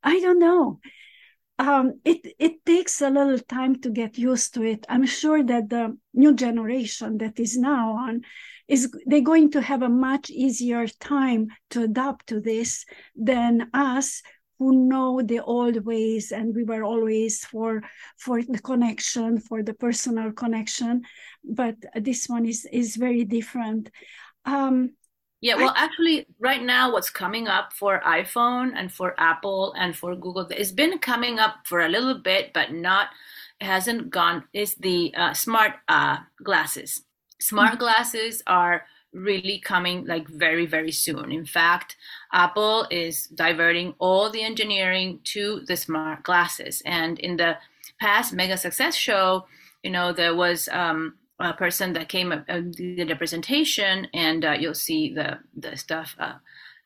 i 0.02 0.20
don't 0.20 0.38
know. 0.38 0.80
Um, 1.58 2.00
it 2.04 2.34
it 2.38 2.66
takes 2.66 3.00
a 3.00 3.08
little 3.08 3.38
time 3.38 3.80
to 3.80 3.90
get 3.90 4.18
used 4.18 4.52
to 4.54 4.62
it. 4.62 4.84
I'm 4.90 5.06
sure 5.06 5.42
that 5.42 5.70
the 5.70 5.96
new 6.12 6.34
generation 6.34 7.16
that 7.18 7.40
is 7.40 7.56
now 7.56 7.92
on 7.92 8.22
is 8.68 8.92
they're 9.06 9.22
going 9.22 9.50
to 9.52 9.62
have 9.62 9.82
a 9.82 9.88
much 9.88 10.28
easier 10.28 10.86
time 10.86 11.48
to 11.70 11.84
adapt 11.84 12.26
to 12.26 12.40
this 12.40 12.84
than 13.14 13.70
us 13.72 14.22
who 14.58 14.86
know 14.86 15.22
the 15.22 15.40
old 15.40 15.84
ways 15.84 16.32
and 16.32 16.54
we 16.54 16.64
were 16.64 16.82
always 16.82 17.44
for 17.44 17.82
for 18.18 18.42
the 18.42 18.58
connection 18.58 19.38
for 19.38 19.62
the 19.62 19.74
personal 19.74 20.32
connection. 20.32 21.02
But 21.42 21.76
this 21.94 22.28
one 22.28 22.44
is 22.44 22.66
is 22.70 22.96
very 22.96 23.24
different. 23.24 23.90
Um, 24.44 24.90
yeah, 25.40 25.54
well, 25.56 25.74
actually, 25.76 26.26
right 26.40 26.62
now, 26.62 26.92
what's 26.92 27.10
coming 27.10 27.46
up 27.46 27.72
for 27.72 28.00
iPhone 28.00 28.72
and 28.74 28.90
for 28.90 29.14
Apple 29.18 29.74
and 29.78 29.94
for 29.94 30.16
Google, 30.16 30.46
it's 30.50 30.72
been 30.72 30.98
coming 30.98 31.38
up 31.38 31.56
for 31.66 31.80
a 31.80 31.88
little 31.88 32.14
bit, 32.14 32.52
but 32.54 32.72
not, 32.72 33.08
it 33.60 33.66
hasn't 33.66 34.10
gone, 34.10 34.44
is 34.54 34.74
the 34.76 35.14
uh, 35.14 35.34
smart 35.34 35.74
uh, 35.88 36.18
glasses. 36.42 37.02
Smart 37.38 37.72
mm-hmm. 37.72 37.80
glasses 37.80 38.42
are 38.46 38.84
really 39.12 39.58
coming 39.58 40.06
like 40.06 40.26
very, 40.28 40.64
very 40.64 40.92
soon. 40.92 41.30
In 41.30 41.44
fact, 41.44 41.96
Apple 42.32 42.86
is 42.90 43.26
diverting 43.26 43.94
all 43.98 44.30
the 44.30 44.42
engineering 44.42 45.20
to 45.24 45.60
the 45.66 45.76
smart 45.76 46.22
glasses. 46.22 46.82
And 46.86 47.18
in 47.18 47.36
the 47.36 47.58
past 48.00 48.32
Mega 48.32 48.56
Success 48.56 48.94
Show, 48.94 49.46
you 49.82 49.90
know, 49.90 50.12
there 50.12 50.34
was, 50.34 50.68
um, 50.72 51.14
uh, 51.38 51.52
person 51.52 51.92
that 51.92 52.08
came 52.08 52.32
uh, 52.32 52.60
did 52.60 53.10
a 53.10 53.16
presentation, 53.16 54.08
and 54.14 54.44
uh, 54.44 54.52
you'll 54.52 54.74
see 54.74 55.12
the 55.12 55.38
the 55.54 55.76
stuff 55.76 56.16
uh, 56.18 56.34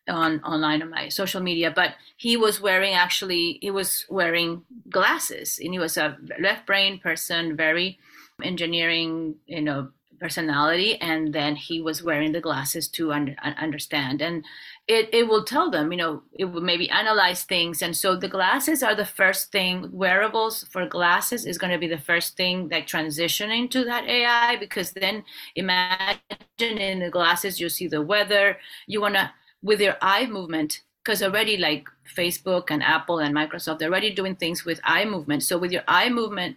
on 0.08 0.40
online 0.42 0.82
on 0.82 0.90
my 0.90 1.08
social 1.08 1.40
media. 1.40 1.72
But 1.74 1.94
he 2.16 2.36
was 2.36 2.60
wearing 2.60 2.94
actually 2.94 3.58
he 3.60 3.70
was 3.70 4.06
wearing 4.08 4.62
glasses 4.88 5.58
and 5.62 5.72
he 5.72 5.78
was 5.78 5.96
a 5.96 6.16
left 6.38 6.66
brain 6.66 6.98
person 6.98 7.56
very 7.56 7.98
engineering 8.42 9.34
you 9.46 9.60
know 9.60 9.90
personality 10.20 11.00
and 11.00 11.32
then 11.32 11.56
he 11.56 11.80
was 11.80 12.02
wearing 12.02 12.32
the 12.32 12.40
glasses 12.40 12.86
to 12.88 13.12
un- 13.12 13.36
understand. 13.42 14.20
And 14.20 14.44
it, 14.86 15.08
it 15.12 15.26
will 15.26 15.44
tell 15.44 15.70
them 15.70 15.90
you 15.90 15.98
know 15.98 16.22
it 16.38 16.44
will 16.44 16.60
maybe 16.60 16.90
analyze 16.90 17.44
things. 17.44 17.82
And 17.82 17.96
so 17.96 18.14
the 18.14 18.28
glasses 18.28 18.82
are 18.82 18.94
the 18.94 19.04
first 19.04 19.50
thing 19.50 19.88
wearables 19.92 20.64
for 20.64 20.86
glasses 20.86 21.46
is 21.46 21.58
going 21.58 21.72
to 21.72 21.78
be 21.78 21.88
the 21.88 21.98
first 21.98 22.36
thing 22.36 22.68
like 22.68 22.86
transitioning 22.86 23.70
to 23.70 23.84
that 23.84 24.04
ai 24.08 24.56
because 24.56 24.92
then 24.92 25.24
imagine 25.56 26.18
in 26.60 27.00
the 27.00 27.10
glasses 27.10 27.58
you 27.58 27.68
see 27.68 27.88
the 27.88 28.02
weather. 28.02 28.58
You 28.86 29.00
want 29.00 29.14
to 29.14 29.32
with 29.62 29.80
your 29.80 29.96
eye 30.02 30.26
movement 30.26 30.82
because 31.02 31.22
already 31.22 31.56
like 31.56 31.88
facebook 32.16 32.70
and 32.70 32.82
apple 32.82 33.18
and 33.18 33.34
microsoft 33.34 33.78
they're 33.78 33.88
already 33.88 34.14
doing 34.14 34.36
things 34.36 34.64
with 34.64 34.80
eye 34.84 35.04
movement. 35.04 35.42
So 35.42 35.56
with 35.56 35.72
your 35.72 35.84
eye 35.88 36.10
movement 36.10 36.56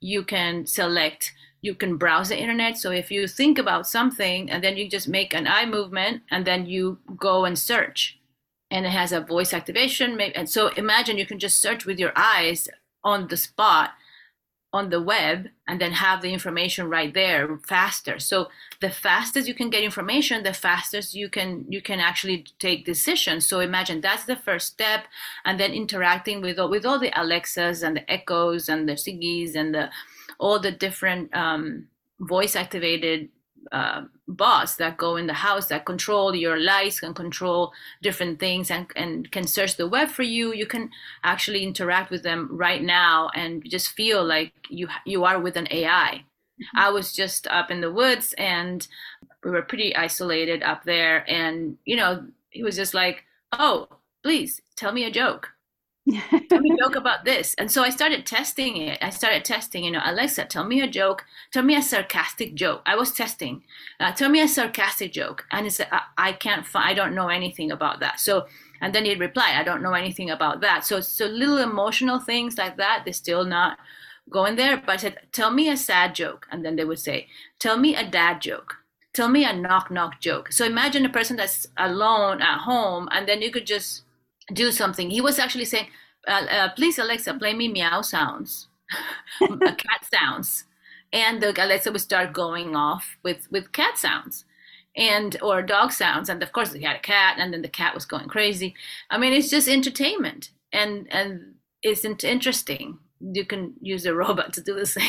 you 0.00 0.24
can 0.24 0.66
select 0.66 1.32
you 1.62 1.74
can 1.74 1.96
browse 1.96 2.28
the 2.28 2.38
internet. 2.38 2.76
So 2.76 2.90
if 2.90 3.10
you 3.10 3.26
think 3.26 3.58
about 3.58 3.88
something 3.88 4.50
and 4.50 4.62
then 4.62 4.76
you 4.76 4.90
just 4.90 5.08
make 5.08 5.32
an 5.32 5.46
eye 5.46 5.64
movement 5.64 6.22
and 6.30 6.44
then 6.44 6.66
you 6.66 6.98
go 7.16 7.44
and 7.44 7.58
search, 7.58 8.18
and 8.70 8.86
it 8.86 8.90
has 8.90 9.12
a 9.12 9.20
voice 9.20 9.52
activation. 9.52 10.18
And 10.20 10.48
so 10.48 10.68
imagine 10.68 11.18
you 11.18 11.26
can 11.26 11.38
just 11.38 11.60
search 11.60 11.84
with 11.84 11.98
your 11.98 12.12
eyes 12.16 12.68
on 13.04 13.28
the 13.28 13.36
spot 13.36 13.90
on 14.74 14.88
the 14.88 15.02
web 15.02 15.48
and 15.68 15.78
then 15.78 15.92
have 15.92 16.22
the 16.22 16.32
information 16.32 16.88
right 16.88 17.12
there 17.12 17.58
faster 17.58 18.18
so 18.18 18.48
the 18.80 18.88
fastest 18.88 19.46
you 19.46 19.52
can 19.52 19.68
get 19.68 19.82
information 19.82 20.42
the 20.44 20.54
fastest 20.54 21.14
you 21.14 21.28
can 21.28 21.66
you 21.68 21.82
can 21.82 22.00
actually 22.00 22.46
take 22.58 22.86
decisions 22.86 23.44
so 23.44 23.60
imagine 23.60 24.00
that's 24.00 24.24
the 24.24 24.34
first 24.34 24.68
step 24.68 25.04
and 25.44 25.60
then 25.60 25.72
interacting 25.72 26.40
with 26.40 26.58
all, 26.58 26.70
with 26.70 26.86
all 26.86 26.98
the 26.98 27.12
alexas 27.20 27.82
and 27.82 27.96
the 27.96 28.10
echoes 28.10 28.66
and 28.66 28.88
the 28.88 28.96
Siris 28.96 29.54
and 29.54 29.74
the 29.74 29.90
all 30.42 30.58
the 30.58 30.72
different 30.72 31.34
um, 31.34 31.86
voice 32.20 32.56
activated 32.56 33.28
uh, 33.70 34.02
bots 34.26 34.74
that 34.76 34.96
go 34.96 35.16
in 35.16 35.28
the 35.28 35.32
house 35.32 35.68
that 35.68 35.86
control 35.86 36.34
your 36.34 36.58
lights 36.58 36.98
can 37.00 37.14
control 37.14 37.72
different 38.02 38.40
things 38.40 38.70
and, 38.70 38.86
and 38.96 39.30
can 39.30 39.46
search 39.46 39.76
the 39.76 39.86
web 39.86 40.08
for 40.08 40.24
you. 40.24 40.52
You 40.52 40.66
can 40.66 40.90
actually 41.22 41.62
interact 41.62 42.10
with 42.10 42.24
them 42.24 42.48
right 42.50 42.82
now 42.82 43.30
and 43.36 43.62
just 43.64 43.92
feel 43.92 44.24
like 44.24 44.52
you 44.68 44.88
you 45.06 45.24
are 45.24 45.40
with 45.40 45.56
an 45.56 45.68
ai 45.70 46.24
mm-hmm. 46.60 46.78
i 46.78 46.90
was 46.90 47.12
just 47.12 47.46
up 47.46 47.70
in 47.70 47.80
the 47.80 47.92
woods 47.92 48.34
and 48.36 48.88
we 49.44 49.50
were 49.50 49.62
pretty 49.62 49.94
isolated 49.94 50.62
up 50.62 50.84
there 50.84 51.28
and 51.30 51.76
you 51.84 51.96
know 51.96 52.24
he 52.50 52.62
was 52.62 52.76
just 52.76 52.94
like 52.94 53.24
oh 53.52 53.88
please 54.22 54.60
tell 54.76 54.92
me 54.92 55.04
a 55.04 55.10
joke 55.10 55.50
tell 56.10 56.60
me 56.60 56.70
a 56.72 56.76
joke 56.82 56.96
about 56.96 57.24
this. 57.24 57.54
And 57.58 57.70
so 57.70 57.82
I 57.82 57.90
started 57.90 58.26
testing 58.26 58.76
it. 58.76 58.98
I 59.02 59.10
started 59.10 59.44
testing, 59.44 59.84
you 59.84 59.90
know, 59.90 60.02
Alexa, 60.04 60.46
tell 60.46 60.64
me 60.64 60.80
a 60.80 60.88
joke. 60.88 61.24
Tell 61.52 61.62
me 61.62 61.76
a 61.76 61.82
sarcastic 61.82 62.54
joke. 62.54 62.82
I 62.86 62.96
was 62.96 63.12
testing. 63.12 63.62
Uh, 64.00 64.12
tell 64.12 64.28
me 64.28 64.40
a 64.40 64.48
sarcastic 64.48 65.12
joke. 65.12 65.46
And 65.50 65.66
it 65.66 65.72
said, 65.72 65.88
I, 65.92 66.02
I 66.18 66.32
can't 66.32 66.66
find, 66.66 66.88
I 66.88 66.94
don't 66.94 67.14
know 67.14 67.28
anything 67.28 67.70
about 67.70 68.00
that. 68.00 68.20
So, 68.20 68.46
and 68.80 68.94
then 68.94 69.04
he'd 69.04 69.20
reply, 69.20 69.54
I 69.56 69.62
don't 69.62 69.82
know 69.82 69.94
anything 69.94 70.30
about 70.30 70.60
that. 70.62 70.84
So, 70.84 71.00
so 71.00 71.26
little 71.26 71.58
emotional 71.58 72.18
things 72.18 72.58
like 72.58 72.76
that, 72.78 73.02
they're 73.04 73.12
still 73.12 73.44
not 73.44 73.78
going 74.28 74.56
there. 74.56 74.76
But 74.76 74.90
I 74.90 74.96
said, 74.96 75.20
tell 75.30 75.52
me 75.52 75.68
a 75.68 75.76
sad 75.76 76.14
joke. 76.14 76.46
And 76.50 76.64
then 76.64 76.76
they 76.76 76.84
would 76.84 76.98
say, 76.98 77.28
tell 77.58 77.78
me 77.78 77.94
a 77.94 78.08
dad 78.08 78.40
joke. 78.40 78.76
Tell 79.12 79.28
me 79.28 79.44
a 79.44 79.52
knock 79.52 79.90
knock 79.90 80.20
joke. 80.20 80.50
So 80.52 80.64
imagine 80.64 81.04
a 81.04 81.10
person 81.10 81.36
that's 81.36 81.66
alone 81.76 82.40
at 82.40 82.60
home 82.60 83.08
and 83.12 83.28
then 83.28 83.42
you 83.42 83.50
could 83.50 83.66
just 83.66 84.01
do 84.52 84.72
something. 84.72 85.10
He 85.10 85.20
was 85.20 85.38
actually 85.38 85.64
saying, 85.66 85.86
uh, 86.26 86.46
uh, 86.50 86.68
"Please, 86.74 86.98
Alexa, 86.98 87.34
play 87.34 87.54
me 87.54 87.68
meow 87.68 88.02
sounds, 88.02 88.68
cat 89.40 90.06
sounds," 90.12 90.64
and 91.12 91.42
the 91.42 91.50
Alexa 91.50 91.92
would 91.92 92.00
start 92.00 92.32
going 92.32 92.76
off 92.76 93.16
with 93.22 93.50
with 93.50 93.72
cat 93.72 93.98
sounds 93.98 94.44
and 94.96 95.36
or 95.42 95.62
dog 95.62 95.92
sounds. 95.92 96.28
And 96.28 96.42
of 96.42 96.52
course 96.52 96.72
he 96.72 96.82
had 96.82 96.96
a 96.96 97.00
cat 97.00 97.36
and 97.38 97.52
then 97.52 97.62
the 97.62 97.68
cat 97.68 97.94
was 97.94 98.04
going 98.04 98.28
crazy. 98.28 98.74
I 99.10 99.18
mean 99.18 99.32
it's 99.32 99.50
just 99.50 99.68
entertainment 99.68 100.50
and 100.72 101.06
and 101.10 101.54
it's 101.82 102.04
interesting. 102.04 102.98
You 103.20 103.44
can 103.44 103.74
use 103.80 104.06
a 104.06 104.14
robot 104.22 104.52
to 104.54 104.60
do 104.62 104.74
the 104.74 104.86
same 104.86 105.04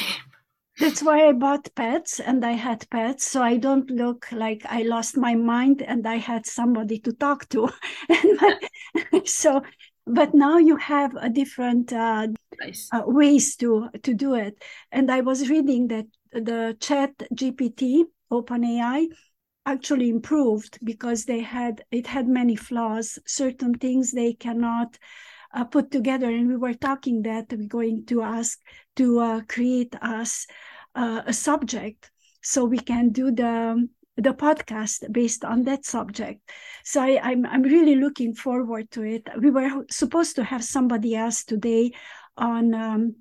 that's 0.79 1.03
why 1.03 1.27
I 1.27 1.31
bought 1.33 1.73
pets 1.75 2.19
and 2.19 2.43
I 2.43 2.53
had 2.53 2.89
pets 2.89 3.27
so 3.27 3.41
I 3.43 3.57
don't 3.57 3.89
look 3.89 4.31
like 4.31 4.65
I 4.65 4.83
lost 4.83 5.17
my 5.17 5.36
mind 5.36 5.81
and 5.81 6.07
I 6.07 6.15
had 6.15 6.45
somebody 6.45 6.99
to 6.99 7.13
talk 7.13 7.47
to. 7.49 7.69
so, 9.25 9.62
but 10.05 10.33
now 10.33 10.57
you 10.57 10.75
have 10.77 11.15
a 11.15 11.29
different 11.29 11.93
uh, 11.93 12.27
nice. 12.59 12.89
uh, 12.91 13.03
ways 13.05 13.55
to 13.57 13.89
to 14.01 14.13
do 14.13 14.33
it. 14.33 14.62
And 14.91 15.12
I 15.12 15.21
was 15.21 15.49
reading 15.49 15.88
that 15.89 16.05
the 16.31 16.75
Chat 16.79 17.12
GPT, 17.33 18.05
OpenAI, 18.31 19.07
actually 19.65 20.09
improved 20.09 20.79
because 20.83 21.25
they 21.25 21.39
had 21.39 21.83
it 21.91 22.07
had 22.07 22.27
many 22.27 22.55
flaws. 22.55 23.19
Certain 23.25 23.75
things 23.75 24.12
they 24.12 24.33
cannot 24.33 24.97
uh, 25.54 25.63
put 25.63 25.92
together. 25.92 26.30
And 26.30 26.48
we 26.48 26.58
were 26.58 26.74
talking 26.74 27.24
that 27.24 27.46
we're 27.52 27.68
going 27.68 28.06
to 28.08 28.22
ask 28.22 28.60
to 28.96 29.20
uh, 29.20 29.42
create 29.48 29.96
us 30.02 30.48
uh, 30.96 31.22
a 31.26 31.34
subject 31.34 32.12
so 32.42 32.66
we 32.66 32.80
can 32.80 33.10
do 33.10 33.32
the 33.32 33.88
the 34.16 34.34
podcast 34.34 35.12
based 35.12 35.44
on 35.44 35.63
that 35.63 35.86
subject. 35.86 36.39
So 36.84 37.02
I, 37.02 37.08
am 37.08 37.24
I'm, 37.24 37.46
I'm 37.48 37.63
really 37.63 37.96
looking 37.96 38.36
forward 38.36 38.92
to 38.92 39.02
it. 39.02 39.28
We 39.42 39.50
were 39.50 39.86
supposed 39.89 40.36
to 40.36 40.44
have 40.44 40.63
somebody 40.63 41.16
else 41.16 41.44
today 41.44 41.94
on 42.38 42.74
um, 42.76 43.16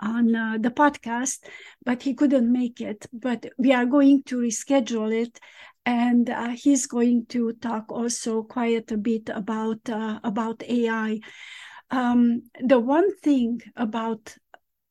on 0.00 0.34
uh, 0.34 0.58
the 0.60 0.70
podcast, 0.70 1.38
but 1.84 2.02
he 2.02 2.14
couldn't 2.14 2.50
make 2.50 2.80
it. 2.80 3.06
But 3.12 3.46
we 3.58 3.72
are 3.72 3.86
going 3.86 4.22
to 4.24 4.38
reschedule 4.38 5.12
it, 5.12 5.38
and 5.86 6.28
uh, 6.28 6.48
he's 6.48 6.86
going 6.86 7.24
to 7.26 7.52
talk 7.54 7.92
also 7.92 8.42
quite 8.42 8.90
a 8.90 8.96
bit 8.96 9.30
about 9.32 9.88
uh, 9.88 10.18
about 10.24 10.62
AI. 10.64 11.20
Um, 11.92 12.42
the 12.60 12.80
one 12.80 13.16
thing 13.18 13.62
about 13.76 14.34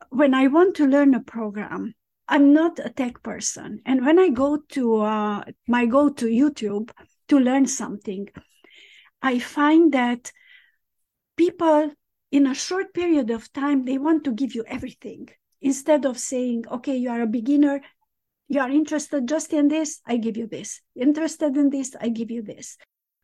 when 0.10 0.34
I 0.34 0.48
want 0.48 0.76
to 0.78 0.88
learn 0.88 1.14
a 1.14 1.20
program, 1.20 1.94
I'm 2.30 2.54
not 2.54 2.80
a 2.80 2.90
tech 2.90 3.22
person, 3.22 3.82
and 3.86 4.06
when 4.06 4.18
I 4.18 4.30
go 4.30 4.58
to 4.70 5.02
uh, 5.02 5.44
my 5.68 5.86
go 5.86 6.10
to 6.10 6.26
YouTube 6.26 6.92
to 7.28 7.40
learn 7.40 7.68
something, 7.68 8.30
I 9.22 9.40
find 9.40 9.92
that 9.92 10.32
people 11.36 11.92
in 12.32 12.48
a 12.48 12.56
short 12.56 12.94
period 12.94 13.32
of 13.32 13.52
time 13.52 13.84
they 13.84 13.98
want 13.98 14.24
to 14.24 14.32
give 14.32 14.56
you 14.56 14.64
everything 14.66 15.28
instead 15.62 16.06
of 16.06 16.18
saying, 16.18 16.64
"Okay, 16.72 16.96
you 16.96 17.10
are 17.10 17.22
a 17.22 17.28
beginner 17.28 17.82
you 18.48 18.60
are 18.60 18.70
interested 18.70 19.28
just 19.28 19.54
in 19.54 19.68
this 19.68 20.02
i 20.06 20.18
give 20.18 20.38
you 20.38 20.48
this. 20.48 20.82
Interested 20.96 21.58
in 21.58 21.70
this 21.70 21.96
i 22.00 22.10
give 22.10 22.32
you 22.32 22.42
this. 22.42 22.78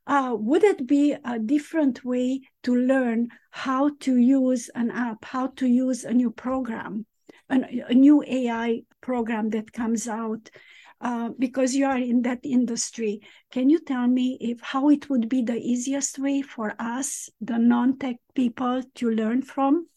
Uh, 0.07 0.35
would 0.37 0.63
it 0.63 0.87
be 0.87 1.15
a 1.23 1.39
different 1.39 2.03
way 2.03 2.41
to 2.63 2.75
learn 2.75 3.29
how 3.51 3.91
to 3.99 4.17
use 4.17 4.69
an 4.75 4.89
app 4.91 5.23
how 5.25 5.47
to 5.47 5.67
use 5.67 6.03
a 6.03 6.13
new 6.13 6.31
program 6.31 7.05
an, 7.49 7.65
a 7.87 7.93
new 7.93 8.23
ai 8.27 8.81
program 9.01 9.49
that 9.51 9.71
comes 9.71 10.07
out? 10.07 10.49
Uh, 10.99 11.29
because 11.39 11.73
you 11.73 11.83
are 11.83 11.97
in 11.97 12.21
that 12.21 12.37
industry. 12.43 13.21
Can 13.51 13.71
you 13.71 13.79
tell 13.79 14.07
me 14.07 14.37
if 14.39 14.61
how 14.61 14.89
it 14.89 15.09
would 15.09 15.27
be 15.27 15.41
the 15.41 15.57
easiest 15.57 16.19
way 16.19 16.43
for 16.43 16.75
us 16.77 17.27
the 17.41 17.57
non-tech 17.57 18.17
people 18.35 18.83
to 18.95 19.09
learn 19.09 19.41
from? 19.41 19.87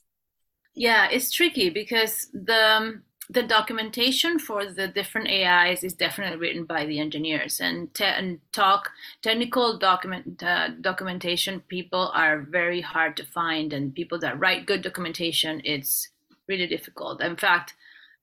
Yeah 0.74 1.08
it's 1.10 1.30
tricky 1.30 1.70
because 1.70 2.28
the 2.32 2.76
um, 2.76 3.02
the 3.30 3.42
documentation 3.42 4.38
for 4.38 4.66
the 4.66 4.86
different 4.86 5.28
AIs 5.28 5.82
is 5.82 5.94
definitely 5.94 6.36
written 6.36 6.64
by 6.64 6.84
the 6.84 6.98
engineers 6.98 7.60
and, 7.60 7.92
te- 7.94 8.04
and 8.04 8.40
talk 8.52 8.90
technical 9.22 9.78
document 9.78 10.42
uh, 10.42 10.68
documentation 10.80 11.60
people 11.68 12.10
are 12.14 12.40
very 12.40 12.80
hard 12.80 13.16
to 13.16 13.24
find 13.24 13.72
and 13.72 13.94
people 13.94 14.18
that 14.18 14.38
write 14.38 14.66
good 14.66 14.82
documentation 14.82 15.62
it's 15.64 16.08
really 16.48 16.66
difficult. 16.66 17.22
In 17.22 17.36
fact 17.36 17.74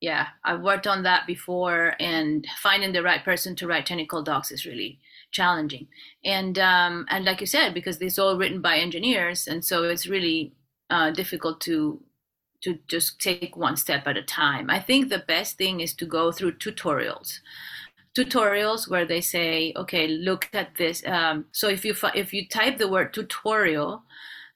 yeah 0.02 0.28
I've 0.44 0.62
worked 0.62 0.86
on 0.86 1.04
that 1.04 1.26
before 1.26 1.96
and 2.00 2.46
finding 2.62 2.92
the 2.92 3.04
right 3.04 3.24
person 3.24 3.56
to 3.58 3.68
write 3.68 3.88
technical 3.88 4.22
docs 4.22 4.52
is 4.52 4.66
really 4.66 5.00
challenging. 5.32 5.88
And 6.24 6.60
um, 6.60 7.08
and 7.10 7.26
like 7.26 7.42
you 7.42 7.48
said 7.48 7.74
because 7.74 8.00
it's 8.00 8.20
all 8.20 8.38
written 8.38 8.62
by 8.62 8.78
engineers 8.78 9.48
and 9.48 9.66
so 9.66 9.84
it's 9.86 10.06
really 10.06 10.54
uh, 10.92 11.10
difficult 11.10 11.60
to 11.62 12.02
to 12.62 12.80
just 12.88 13.20
take 13.20 13.58
one 13.58 13.76
step 13.78 14.08
at 14.08 14.18
a 14.18 14.24
time. 14.24 14.70
I 14.70 14.80
think 14.80 15.10
the 15.10 15.24
best 15.28 15.58
thing 15.58 15.80
is 15.80 15.94
to 15.96 16.06
go 16.06 16.32
through 16.32 16.54
tutorials. 16.54 17.40
Tutorials 18.16 18.90
where 18.90 19.06
they 19.06 19.22
say, 19.22 19.74
okay, 19.76 20.08
look 20.08 20.50
at 20.54 20.76
this. 20.76 21.06
Um, 21.06 21.46
so 21.52 21.70
if 21.70 21.86
you 21.86 21.96
if 22.14 22.34
you 22.34 22.48
type 22.48 22.78
the 22.78 22.90
word 22.90 23.14
tutorial, 23.14 24.04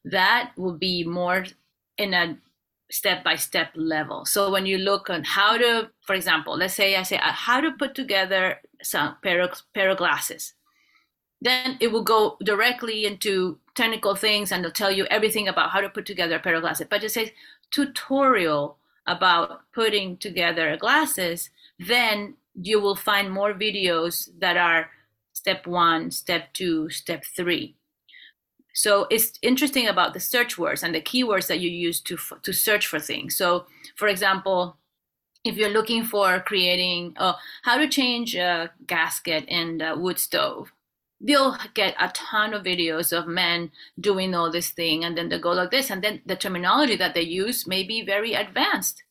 that 0.04 0.52
will 0.58 0.78
be 0.78 1.04
more 1.04 1.46
in 1.98 2.14
a 2.14 2.38
step 2.92 3.24
by 3.24 3.36
step 3.36 3.70
level. 3.76 4.26
So 4.26 4.52
when 4.52 4.66
you 4.66 4.78
look 4.78 5.10
on 5.10 5.24
how 5.24 5.58
to, 5.58 5.90
for 6.06 6.14
example, 6.16 6.56
let's 6.58 6.76
say 6.76 6.96
I 6.96 7.04
say 7.04 7.18
uh, 7.18 7.32
how 7.32 7.62
to 7.62 7.72
put 7.72 7.96
together 7.96 8.60
some 8.84 9.16
pair 9.24 9.42
of, 9.42 9.62
pair 9.74 9.90
of 9.90 9.98
glasses. 9.98 10.54
then 11.42 11.78
it 11.80 11.92
will 11.92 12.04
go 12.04 12.38
directly 12.44 13.06
into 13.06 13.60
technical 13.76 14.16
things 14.16 14.52
and 14.52 14.64
they'll 14.64 14.72
tell 14.72 14.92
you 14.92 15.06
everything 15.06 15.48
about 15.48 15.70
how 15.72 15.82
to 15.82 15.90
put 15.90 16.06
together 16.06 16.36
a 16.38 16.40
pair 16.40 16.56
of 16.56 16.62
glasses. 16.62 16.88
But 16.90 17.04
it 17.04 17.12
says 17.12 17.30
tutorial 17.72 18.78
about 19.08 19.62
putting 19.74 20.18
together 20.18 20.78
glasses, 20.78 21.50
then 21.80 22.36
you 22.60 22.80
will 22.80 22.96
find 22.96 23.32
more 23.32 23.54
videos 23.54 24.30
that 24.40 24.58
are 24.58 24.90
step 25.34 25.68
one, 25.68 26.12
step 26.12 26.54
two, 26.54 26.90
step 26.90 27.24
three. 27.36 27.76
So 28.74 29.08
it's 29.10 29.40
interesting 29.42 29.88
about 29.88 30.14
the 30.14 30.20
search 30.20 30.58
words 30.58 30.84
and 30.84 30.94
the 30.94 31.02
keywords 31.02 31.48
that 31.48 31.60
you 31.60 31.70
use 31.70 32.02
to 32.02 32.18
to 32.44 32.52
search 32.52 32.88
for 32.88 33.00
things. 33.00 33.36
So, 33.36 33.66
for 33.96 34.08
example, 34.08 34.78
if 35.46 35.56
you're 35.56 35.70
looking 35.70 36.04
for 36.04 36.40
creating 36.42 37.16
oh, 37.18 37.36
how 37.64 37.78
to 37.78 37.88
change 37.88 38.36
a 38.36 38.72
gasket 38.86 39.46
in 39.48 39.78
the 39.78 39.96
wood 39.96 40.20
stove, 40.20 40.74
you'll 41.26 41.58
get 41.74 41.96
a 42.00 42.10
ton 42.10 42.54
of 42.54 42.64
videos 42.64 43.12
of 43.12 43.28
men 43.28 43.72
doing 44.00 44.36
all 44.36 44.52
this 44.52 44.70
thing, 44.70 45.04
and 45.04 45.18
then 45.18 45.30
they 45.30 45.40
go 45.40 45.52
like 45.52 45.72
this, 45.72 45.90
and 45.90 46.04
then 46.04 46.22
the 46.26 46.36
terminology 46.36 46.96
that 46.96 47.16
they 47.16 47.22
use 47.22 47.66
may 47.66 47.84
be 47.84 48.06
very 48.06 48.34
advanced. 48.34 49.04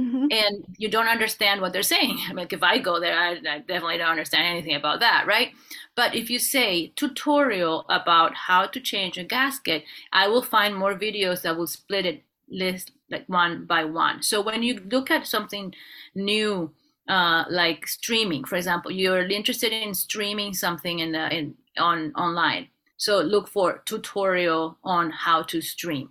Mm-hmm. 0.00 0.26
And 0.30 0.64
you 0.78 0.88
don't 0.88 1.06
understand 1.06 1.60
what 1.60 1.72
they're 1.72 1.82
saying. 1.82 2.18
I 2.28 2.32
mean, 2.32 2.48
if 2.50 2.62
I 2.62 2.78
go 2.78 2.98
there, 2.98 3.16
I, 3.16 3.30
I 3.48 3.58
definitely 3.58 3.98
don't 3.98 4.10
understand 4.10 4.46
anything 4.46 4.74
about 4.74 5.00
that, 5.00 5.26
right? 5.26 5.52
But 5.94 6.16
if 6.16 6.30
you 6.30 6.38
say 6.38 6.92
tutorial 6.96 7.84
about 7.88 8.34
how 8.34 8.66
to 8.66 8.80
change 8.80 9.16
a 9.16 9.24
gasket, 9.24 9.84
I 10.12 10.26
will 10.28 10.42
find 10.42 10.74
more 10.74 10.94
videos 10.94 11.42
that 11.42 11.56
will 11.56 11.66
split 11.66 12.06
it 12.06 12.24
list 12.48 12.90
like 13.10 13.28
one 13.28 13.66
by 13.66 13.84
one. 13.84 14.22
So 14.22 14.40
when 14.40 14.62
you 14.62 14.80
look 14.90 15.10
at 15.10 15.26
something 15.26 15.74
new, 16.14 16.72
uh, 17.08 17.44
like 17.50 17.86
streaming, 17.86 18.44
for 18.44 18.56
example, 18.56 18.90
you're 18.90 19.26
interested 19.26 19.72
in 19.72 19.94
streaming 19.94 20.54
something 20.54 21.00
in 21.00 21.12
the, 21.12 21.34
in 21.34 21.54
on 21.78 22.12
online. 22.14 22.68
So 22.96 23.20
look 23.20 23.48
for 23.48 23.82
tutorial 23.84 24.78
on 24.84 25.10
how 25.10 25.42
to 25.44 25.60
stream. 25.60 26.10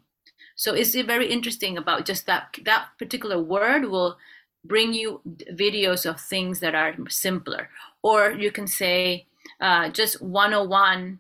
So 0.56 0.74
it's 0.74 0.94
very 0.94 1.28
interesting 1.28 1.78
about 1.78 2.06
just 2.06 2.26
that 2.26 2.58
that 2.66 2.88
particular 3.00 3.42
word 3.42 3.86
will 3.86 4.18
bring 4.64 4.94
you 4.94 5.22
videos 5.54 6.06
of 6.06 6.20
things 6.20 6.60
that 6.60 6.76
are 6.76 6.96
simpler. 7.10 7.70
Or 8.04 8.32
you 8.32 8.52
can 8.52 8.68
say 8.68 9.28
uh, 9.60 9.90
just 9.90 10.22
101, 10.22 11.20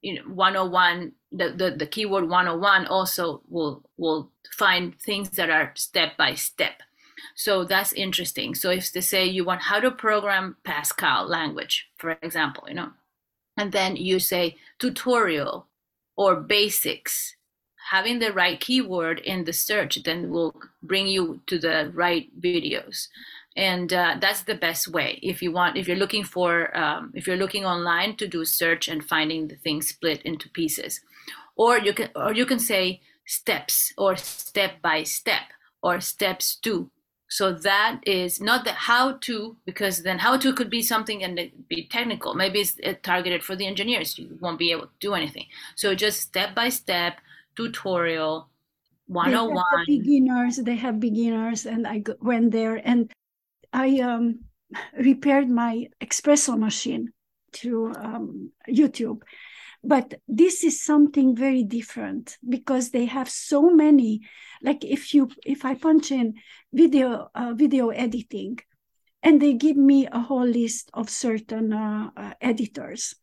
you 0.00 0.14
know, 0.14 0.22
101, 0.22 1.12
the, 1.30 1.50
the, 1.50 1.76
the 1.76 1.86
keyword 1.86 2.28
101 2.28 2.86
also 2.86 3.42
will, 3.48 3.82
will 3.96 4.30
find 4.56 4.98
things 4.98 5.30
that 5.30 5.50
are 5.50 5.72
step 5.74 6.16
by 6.16 6.34
step. 6.34 6.82
So 7.34 7.64
that's 7.64 7.92
interesting. 7.92 8.54
So 8.54 8.70
if 8.70 8.92
they 8.92 9.00
say 9.00 9.26
you 9.26 9.44
want 9.44 9.62
how 9.62 9.80
to 9.80 9.90
program 9.90 10.56
Pascal 10.64 11.26
language, 11.26 11.88
for 11.98 12.18
example, 12.22 12.64
you 12.68 12.74
know, 12.74 12.90
and 13.56 13.72
then 13.72 13.96
you 13.96 14.18
say 14.18 14.56
tutorial 14.78 15.66
or 16.16 16.36
basics, 16.36 17.36
having 17.90 18.18
the 18.18 18.32
right 18.32 18.60
keyword 18.60 19.18
in 19.20 19.44
the 19.44 19.52
search 19.52 20.02
then 20.04 20.30
will 20.30 20.54
bring 20.82 21.06
you 21.06 21.40
to 21.46 21.58
the 21.58 21.90
right 21.94 22.28
videos 22.40 23.08
and 23.56 23.92
uh, 23.92 24.16
that's 24.20 24.42
the 24.42 24.54
best 24.54 24.88
way 24.88 25.18
if 25.22 25.42
you 25.42 25.52
want 25.52 25.76
if 25.76 25.86
you're 25.86 25.96
looking 25.96 26.24
for 26.24 26.74
um, 26.76 27.12
if 27.14 27.26
you're 27.26 27.36
looking 27.36 27.66
online 27.66 28.16
to 28.16 28.26
do 28.26 28.44
search 28.44 28.88
and 28.88 29.04
finding 29.04 29.48
the 29.48 29.56
thing 29.56 29.82
split 29.82 30.22
into 30.22 30.48
pieces 30.50 31.00
or 31.56 31.78
you 31.78 31.92
can 31.92 32.08
or 32.14 32.32
you 32.32 32.46
can 32.46 32.58
say 32.58 33.00
steps 33.26 33.92
or 33.98 34.16
step 34.16 34.80
by 34.80 35.02
step 35.02 35.42
or 35.82 36.00
steps 36.00 36.56
to 36.56 36.90
so 37.32 37.52
that 37.52 38.00
is 38.06 38.40
not 38.40 38.64
the 38.64 38.72
how 38.72 39.12
to 39.26 39.56
because 39.64 40.02
then 40.02 40.18
how 40.18 40.36
to 40.36 40.52
could 40.52 40.68
be 40.68 40.82
something 40.82 41.24
and 41.24 41.50
be 41.68 41.88
technical. 41.88 42.34
Maybe 42.34 42.60
it's 42.60 42.76
targeted 43.02 43.42
for 43.42 43.56
the 43.56 43.66
engineers. 43.66 44.18
You 44.18 44.36
won't 44.40 44.58
be 44.58 44.70
able 44.72 44.86
to 44.86 44.98
do 45.00 45.14
anything. 45.14 45.46
So 45.74 45.94
just 45.94 46.20
step 46.20 46.54
by 46.54 46.68
step 46.68 47.20
tutorial 47.56 48.48
101 49.08 49.64
they 49.86 49.96
have 49.96 50.02
beginners 50.02 50.56
they 50.56 50.76
have 50.76 50.98
beginners 50.98 51.66
and 51.66 51.86
i 51.86 52.02
went 52.22 52.50
there 52.50 52.80
and 52.82 53.12
I 53.72 54.00
um, 54.00 54.40
repaired 54.98 55.48
my 55.48 55.88
espresso 56.00 56.58
machine 56.58 57.12
through 57.52 57.94
um, 57.94 58.50
YouTube. 58.68 59.22
But 59.84 60.14
this 60.28 60.62
is 60.62 60.82
something 60.82 61.34
very 61.34 61.64
different 61.64 62.38
because 62.48 62.90
they 62.90 63.06
have 63.06 63.28
so 63.28 63.70
many. 63.70 64.20
Like 64.62 64.84
if 64.84 65.12
you 65.12 65.28
if 65.44 65.64
I 65.64 65.74
punch 65.74 66.12
in 66.12 66.34
video 66.72 67.28
uh, 67.34 67.52
video 67.54 67.88
editing, 67.88 68.58
and 69.22 69.40
they 69.40 69.54
give 69.54 69.76
me 69.76 70.06
a 70.06 70.20
whole 70.20 70.46
list 70.46 70.90
of 70.94 71.10
certain 71.10 71.72
uh, 71.72 72.10
uh, 72.16 72.34
editors. 72.40 73.14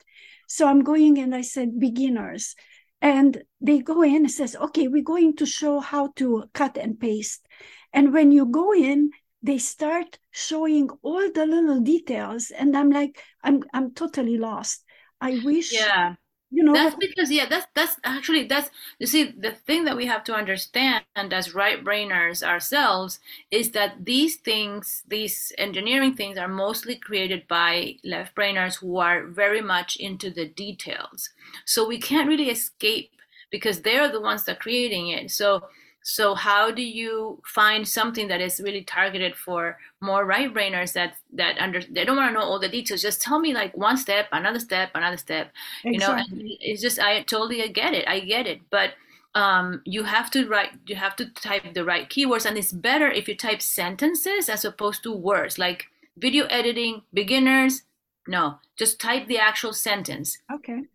So 0.47 0.67
I'm 0.67 0.83
going 0.83 1.17
and 1.19 1.33
I 1.33 1.41
said 1.41 1.79
beginners, 1.79 2.55
and 3.01 3.41
they 3.61 3.79
go 3.79 4.01
in 4.01 4.17
and 4.17 4.31
says, 4.31 4.55
okay, 4.55 4.87
we're 4.87 5.03
going 5.03 5.35
to 5.37 5.45
show 5.45 5.79
how 5.79 6.11
to 6.17 6.45
cut 6.53 6.77
and 6.77 6.99
paste. 6.99 7.45
And 7.93 8.13
when 8.13 8.31
you 8.31 8.45
go 8.45 8.73
in, 8.73 9.11
they 9.41 9.57
start 9.57 10.19
showing 10.31 10.89
all 11.01 11.31
the 11.31 11.45
little 11.45 11.79
details 11.79 12.51
and 12.51 12.75
i'm 12.75 12.89
like 12.91 13.21
i'm 13.43 13.63
i'm 13.73 13.93
totally 13.93 14.37
lost 14.37 14.83
i 15.21 15.39
wish 15.43 15.73
yeah 15.73 16.15
you 16.51 16.63
know 16.63 16.73
that's 16.73 16.95
because 16.95 17.31
yeah 17.31 17.45
that's 17.47 17.67
that's 17.75 17.97
actually 18.03 18.43
that's 18.45 18.71
you 18.97 19.05
see 19.05 19.31
the 19.37 19.51
thing 19.51 19.85
that 19.85 19.95
we 19.95 20.07
have 20.07 20.23
to 20.23 20.33
understand 20.33 21.03
as 21.15 21.53
right 21.53 21.83
brainers 21.83 22.41
ourselves 22.41 23.19
is 23.51 23.71
that 23.71 24.05
these 24.05 24.35
things 24.37 25.03
these 25.07 25.51
engineering 25.57 26.13
things 26.13 26.37
are 26.37 26.47
mostly 26.47 26.95
created 26.95 27.47
by 27.47 27.95
left 28.03 28.35
brainers 28.35 28.79
who 28.79 28.97
are 28.97 29.27
very 29.27 29.61
much 29.61 29.95
into 29.97 30.29
the 30.29 30.45
details. 30.47 31.29
So 31.65 31.87
we 31.87 31.99
can't 31.99 32.27
really 32.27 32.49
escape 32.49 33.11
because 33.51 33.81
they're 33.81 34.11
the 34.11 34.21
ones 34.21 34.43
that 34.45 34.57
are 34.57 34.59
creating 34.59 35.09
it. 35.09 35.31
So 35.31 35.63
so 36.03 36.33
how 36.33 36.71
do 36.71 36.81
you 36.81 37.41
find 37.45 37.87
something 37.87 38.27
that 38.27 38.41
is 38.41 38.59
really 38.59 38.83
targeted 38.83 39.35
for 39.35 39.77
more 40.01 40.25
right 40.25 40.53
brainers 40.53 40.93
that 40.93 41.15
that 41.33 41.57
under 41.59 41.81
they 41.81 42.05
don't 42.05 42.17
want 42.17 42.29
to 42.29 42.39
know 42.39 42.45
all 42.45 42.59
the 42.59 42.69
details? 42.69 43.01
Just 43.01 43.21
tell 43.21 43.39
me 43.39 43.53
like 43.53 43.75
one 43.75 43.97
step 43.97 44.27
another 44.31 44.59
step 44.59 44.89
another 44.95 45.17
step 45.17 45.51
exactly. 45.83 45.93
you 45.93 45.99
know 45.99 46.13
and 46.13 46.57
it's 46.59 46.81
just 46.81 46.99
i 46.99 47.21
totally 47.23 47.67
get 47.69 47.93
it 47.93 48.07
i 48.07 48.19
get 48.19 48.47
it 48.47 48.61
but 48.69 48.91
um, 49.35 49.83
you 49.85 50.03
have 50.03 50.31
to 50.31 50.47
write 50.47 50.71
you 50.87 50.95
have 50.95 51.15
to 51.17 51.29
type 51.33 51.73
the 51.75 51.85
right 51.85 52.09
keywords 52.09 52.45
and 52.47 52.57
it's 52.57 52.71
better 52.71 53.11
if 53.11 53.27
you 53.27 53.35
type 53.35 53.61
sentences 53.61 54.49
as 54.49 54.65
opposed 54.65 55.03
to 55.03 55.13
words 55.13 55.59
like 55.59 55.85
video 56.17 56.45
editing 56.45 57.03
beginners 57.13 57.83
no 58.27 58.57
just 58.79 58.99
type 58.99 59.27
the 59.27 59.37
actual 59.37 59.73
sentence. 59.73 60.39
Okay. 60.51 60.85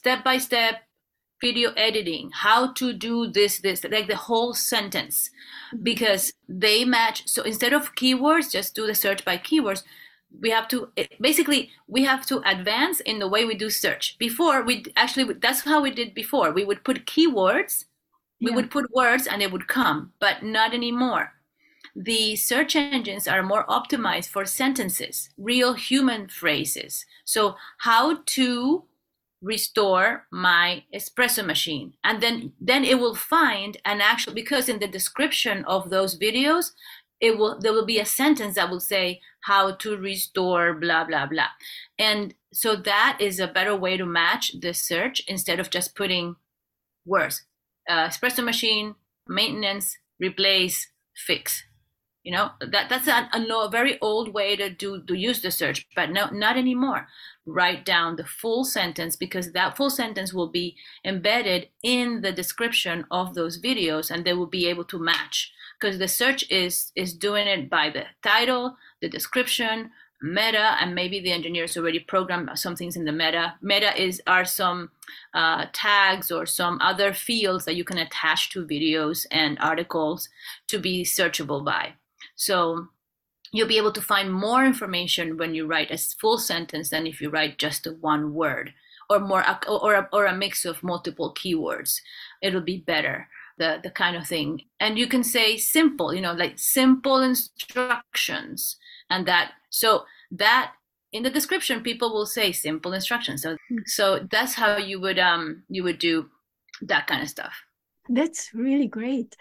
Step 0.00 0.24
by 0.24 0.38
step 0.38 0.82
video 1.40 1.72
editing, 1.76 2.30
how 2.32 2.72
to 2.72 2.92
do 2.92 3.28
this, 3.28 3.58
this, 3.58 3.84
like 3.84 4.08
the 4.08 4.16
whole 4.16 4.54
sentence, 4.54 5.30
mm-hmm. 5.72 5.82
because 5.82 6.32
they 6.48 6.84
match. 6.84 7.26
So 7.28 7.42
instead 7.42 7.72
of 7.72 7.94
keywords, 7.94 8.52
just 8.52 8.74
do 8.74 8.86
the 8.86 8.94
search 8.94 9.24
by 9.24 9.38
keywords. 9.38 9.82
We 10.40 10.50
have 10.50 10.68
to 10.68 10.90
basically 11.20 11.70
we 11.86 12.04
have 12.04 12.26
to 12.26 12.42
advance 12.44 13.00
in 13.00 13.18
the 13.18 13.28
way 13.28 13.46
we 13.46 13.54
do 13.54 13.70
search. 13.70 14.18
Before 14.18 14.62
we 14.62 14.84
actually 14.94 15.32
that's 15.34 15.62
how 15.62 15.80
we 15.80 15.90
did 15.90 16.12
before. 16.12 16.52
We 16.52 16.64
would 16.64 16.84
put 16.84 17.06
keywords, 17.06 17.86
we 18.40 18.50
yeah. 18.50 18.56
would 18.56 18.70
put 18.70 18.90
words, 18.94 19.26
and 19.26 19.42
it 19.42 19.50
would 19.52 19.68
come, 19.68 20.12
but 20.20 20.42
not 20.42 20.74
anymore. 20.74 21.32
The 21.96 22.36
search 22.36 22.76
engines 22.76 23.26
are 23.26 23.42
more 23.42 23.66
optimized 23.66 24.28
for 24.28 24.44
sentences, 24.44 25.30
real 25.36 25.72
human 25.72 26.28
phrases. 26.28 27.04
So 27.24 27.56
how 27.78 28.18
to 28.24 28.84
restore 29.40 30.26
my 30.32 30.84
espresso 30.94 31.44
machine. 31.44 31.94
And 32.02 32.20
then 32.22 32.52
then 32.60 32.84
it 32.84 32.98
will 32.98 33.14
find 33.14 33.76
an 33.84 34.00
actual 34.00 34.34
because 34.34 34.68
in 34.68 34.78
the 34.78 34.88
description 34.88 35.64
of 35.64 35.90
those 35.90 36.18
videos 36.18 36.72
it 37.20 37.38
will 37.38 37.58
there 37.60 37.72
will 37.72 37.86
be 37.86 38.00
a 38.00 38.04
sentence 38.04 38.54
that 38.56 38.70
will 38.70 38.80
say 38.80 39.20
how 39.42 39.72
to 39.76 39.96
restore 39.96 40.74
blah 40.74 41.04
blah 41.04 41.26
blah. 41.26 41.48
And 41.98 42.34
so 42.52 42.74
that 42.76 43.18
is 43.20 43.38
a 43.38 43.46
better 43.46 43.76
way 43.76 43.96
to 43.96 44.06
match 44.06 44.52
the 44.60 44.74
search 44.74 45.22
instead 45.28 45.60
of 45.60 45.70
just 45.70 45.94
putting 45.94 46.36
words 47.04 47.44
uh, 47.88 48.08
espresso 48.08 48.44
machine 48.44 48.94
maintenance 49.26 49.96
replace 50.20 50.88
fix 51.14 51.64
you 52.24 52.32
know 52.32 52.50
that 52.60 52.88
that's 52.88 53.06
a, 53.06 53.28
a, 53.32 53.40
a, 53.40 53.70
very 53.70 53.98
old 54.00 54.34
way 54.34 54.56
to 54.56 54.68
do 54.68 55.02
to 55.02 55.14
use 55.14 55.40
the 55.40 55.50
search 55.50 55.86
but 55.94 56.10
no 56.10 56.28
not 56.30 56.56
anymore. 56.56 57.06
Write 57.46 57.84
down 57.84 58.16
the 58.16 58.26
full 58.26 58.64
sentence 58.64 59.16
because 59.16 59.52
that 59.52 59.76
full 59.76 59.90
sentence 59.90 60.34
will 60.34 60.48
be 60.48 60.76
embedded 61.04 61.68
in 61.82 62.20
the 62.20 62.32
description 62.32 63.06
of 63.10 63.34
those 63.34 63.60
videos 63.60 64.10
and 64.10 64.24
they 64.24 64.34
will 64.34 64.46
be 64.46 64.66
able 64.66 64.84
to 64.84 64.98
match 64.98 65.52
because 65.80 65.98
the 65.98 66.08
search 66.08 66.44
is 66.50 66.92
is 66.94 67.14
doing 67.14 67.46
it 67.46 67.70
by 67.70 67.88
the 67.88 68.04
title 68.22 68.76
the 69.00 69.08
description 69.08 69.90
meta 70.20 70.76
and 70.80 70.94
maybe 70.94 71.20
the 71.20 71.32
engineers 71.32 71.76
already 71.76 72.00
programmed 72.00 72.50
some 72.58 72.74
things 72.74 72.96
in 72.96 73.04
the 73.04 73.12
meta. 73.12 73.54
Meta 73.62 74.00
is 74.00 74.20
are 74.26 74.44
some 74.44 74.90
uh, 75.34 75.66
tags 75.72 76.30
or 76.30 76.46
some 76.46 76.80
other 76.80 77.12
fields 77.12 77.64
that 77.64 77.76
you 77.76 77.84
can 77.84 77.98
attach 77.98 78.50
to 78.50 78.66
videos 78.66 79.26
and 79.30 79.58
articles 79.60 80.28
to 80.66 80.78
be 80.78 81.04
searchable 81.04 81.64
by 81.64 81.92
so 82.38 82.86
you'll 83.52 83.68
be 83.68 83.78
able 83.78 83.92
to 83.92 84.00
find 84.00 84.32
more 84.32 84.64
information 84.64 85.36
when 85.36 85.54
you 85.54 85.66
write 85.66 85.90
a 85.90 85.98
full 85.98 86.38
sentence 86.38 86.90
than 86.90 87.06
if 87.06 87.20
you 87.20 87.30
write 87.30 87.58
just 87.58 87.86
one 88.00 88.32
word 88.32 88.72
or 89.10 89.18
more 89.18 89.44
or 89.68 89.94
a, 89.94 90.08
or 90.12 90.26
a 90.26 90.36
mix 90.36 90.64
of 90.64 90.82
multiple 90.82 91.34
keywords. 91.34 92.00
It'll 92.40 92.60
be 92.60 92.78
better 92.78 93.28
the 93.58 93.80
the 93.82 93.90
kind 93.90 94.16
of 94.16 94.26
thing. 94.26 94.62
And 94.78 94.96
you 94.96 95.08
can 95.08 95.24
say 95.24 95.56
simple 95.56 96.14
you 96.14 96.20
know 96.20 96.32
like 96.32 96.58
simple 96.58 97.20
instructions 97.20 98.76
and 99.10 99.26
that. 99.26 99.52
So 99.70 100.04
that 100.30 100.72
in 101.12 101.24
the 101.24 101.30
description 101.30 101.82
people 101.82 102.12
will 102.12 102.26
say 102.26 102.52
simple 102.52 102.92
instructions. 102.92 103.42
So 103.42 103.56
hmm. 103.68 103.78
so 103.86 104.26
that's 104.30 104.54
how 104.54 104.76
you 104.76 105.00
would 105.00 105.18
um 105.18 105.64
you 105.68 105.82
would 105.82 105.98
do 105.98 106.28
that 106.82 107.08
kind 107.08 107.22
of 107.22 107.28
stuff. 107.28 107.54
That's 108.08 108.54
really 108.54 108.86
great 108.86 109.34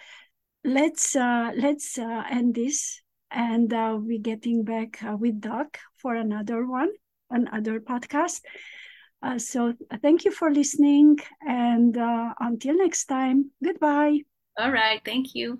let's 0.67 1.15
uh 1.15 1.51
let's 1.55 1.97
uh 1.97 2.23
end 2.29 2.53
this 2.53 3.01
and 3.31 3.73
uh, 3.73 3.97
we're 3.99 4.19
getting 4.19 4.63
back 4.63 5.01
uh, 5.03 5.15
with 5.15 5.39
doc 5.41 5.77
for 5.95 6.15
another 6.15 6.65
one 6.65 6.89
another 7.29 7.79
podcast. 7.79 8.41
Uh, 9.21 9.37
so 9.37 9.73
thank 10.01 10.23
you 10.25 10.31
for 10.31 10.51
listening 10.51 11.17
and 11.41 11.97
uh, 11.97 12.33
until 12.39 12.77
next 12.77 13.05
time 13.05 13.51
goodbye. 13.63 14.19
All 14.57 14.71
right. 14.71 15.01
Thank 15.03 15.35
you 15.35 15.59